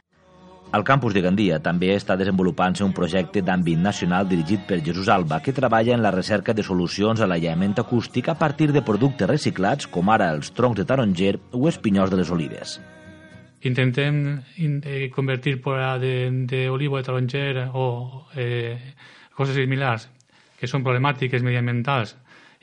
Al 0.69 0.83
campus 0.83 1.13
de 1.15 1.21
Gandia 1.23 1.61
també 1.63 1.93
està 1.95 2.17
desenvolupant-se 2.19 2.83
un 2.83 2.91
projecte 2.91 3.39
d'àmbit 3.39 3.79
nacional 3.79 4.27
dirigit 4.27 4.65
per 4.67 4.81
Jesús 4.83 5.07
Alba 5.07 5.39
que 5.39 5.53
treballa 5.55 5.95
en 5.95 6.03
la 6.03 6.11
recerca 6.11 6.53
de 6.53 6.65
solucions 6.65 7.21
a 7.23 7.27
l'aïllament 7.29 7.77
acústic 7.79 8.27
a 8.27 8.35
partir 8.35 8.73
de 8.75 8.83
productes 8.83 9.29
reciclats 9.31 9.87
com 9.87 10.11
ara 10.11 10.27
els 10.35 10.51
troncs 10.51 10.81
de 10.81 10.85
taronger 10.85 11.37
o 11.53 11.63
els 11.71 11.79
pinyols 11.79 12.11
de 12.11 12.19
les 12.19 12.31
olives. 12.35 12.77
Intentem 13.63 14.19
eh, 14.59 15.09
convertir 15.15 15.61
a 15.65 15.97
de, 15.97 16.69
olivo 16.69 16.97
de 16.97 17.03
taronger 17.03 17.69
o 17.73 18.27
eh, 18.35 18.75
coses 19.33 19.55
similars 19.55 20.09
que 20.59 20.67
són 20.67 20.83
problemàtiques 20.83 21.43
mediambientals 21.47 22.17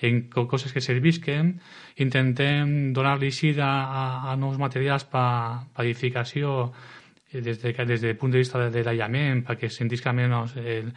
en 0.05 0.27
coses 0.29 0.73
que 0.75 0.83
servisquen, 0.83 1.55
intentem 1.97 2.93
donar-li 2.93 3.31
a, 3.63 3.71
a, 4.33 4.37
nous 4.37 4.59
materials 4.59 5.05
per 5.05 5.23
pa 5.73 5.85
edificació 5.85 6.73
des, 7.41 7.61
de, 7.63 7.73
des 7.85 8.01
del 8.01 8.17
punt 8.17 8.33
de 8.33 8.39
vista 8.39 8.59
de, 8.59 8.71
de 8.71 8.85
l'aïllament, 8.87 9.43
perquè 9.47 9.71
sentisca 9.71 10.13
menys 10.13 10.57
el, 10.61 10.93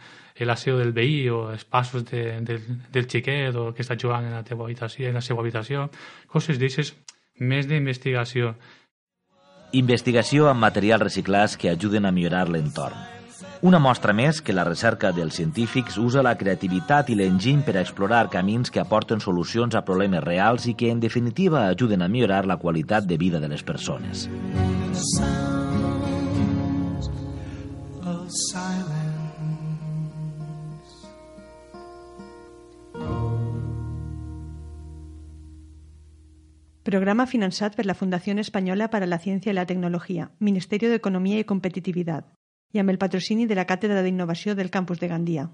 l'aseo 0.46 0.78
del 0.78 0.92
veí 0.92 1.28
o 1.30 1.48
els 1.52 1.64
passos 1.64 2.04
de, 2.08 2.40
de, 2.46 2.58
del 2.92 3.08
xiquet 3.10 3.56
o 3.56 3.72
que 3.74 3.82
està 3.82 3.98
jugant 3.98 4.26
en 4.26 4.36
la 4.38 4.44
teva 4.46 4.64
habitació, 4.64 5.08
en 5.08 5.18
la 5.18 5.24
seva 5.24 5.42
habitació, 5.44 5.88
coses 6.30 6.60
d'aixes 6.60 6.94
més 7.38 7.68
d'investigació. 7.68 8.54
Investigació 9.78 10.48
amb 10.48 10.64
materials 10.64 11.04
reciclats 11.04 11.58
que 11.60 11.70
ajuden 11.70 12.08
a 12.08 12.12
millorar 12.12 12.48
l'entorn. 12.48 13.18
Una 13.60 13.80
mostra 13.82 14.12
més 14.14 14.38
que 14.40 14.54
la 14.54 14.62
recerca 14.66 15.10
dels 15.10 15.34
científics 15.34 15.96
usa 15.98 16.22
la 16.22 16.36
creativitat 16.38 17.10
i 17.10 17.16
l'enginy 17.18 17.64
per 17.66 17.74
a 17.76 17.82
explorar 17.82 18.28
camins 18.30 18.70
que 18.70 18.78
aporten 18.78 19.18
solucions 19.20 19.74
a 19.74 19.82
problemes 19.82 20.22
reals 20.22 20.70
i 20.70 20.76
que, 20.78 20.92
en 20.94 21.02
definitiva, 21.02 21.66
ajuden 21.66 22.06
a 22.06 22.08
millorar 22.08 22.44
la 22.46 22.58
qualitat 22.62 23.10
de 23.10 23.18
vida 23.18 23.42
de 23.42 23.50
les 23.50 23.66
persones. 23.66 24.28
Programa 36.84 37.26
financiat 37.26 37.76
per 37.76 37.86
la 37.86 37.94
Fundació 37.94 38.32
Espanyola 38.38 38.88
para 38.88 39.06
la 39.06 39.18
Ciència 39.18 39.52
i 39.52 39.54
la 39.54 39.64
Tecnologia, 39.64 40.30
Ministerio 40.40 40.88
de 40.88 40.96
Economia 40.96 41.38
i 41.38 41.44
Competitivitat, 41.44 42.28
i 42.72 42.78
amb 42.78 42.90
el 42.90 42.98
patrocini 42.98 43.46
de 43.46 43.54
la 43.54 43.64
Càtedra 43.64 44.02
d'Innovació 44.02 44.54
del 44.54 44.70
Campus 44.70 45.00
de 45.00 45.08
Gandia. 45.08 45.48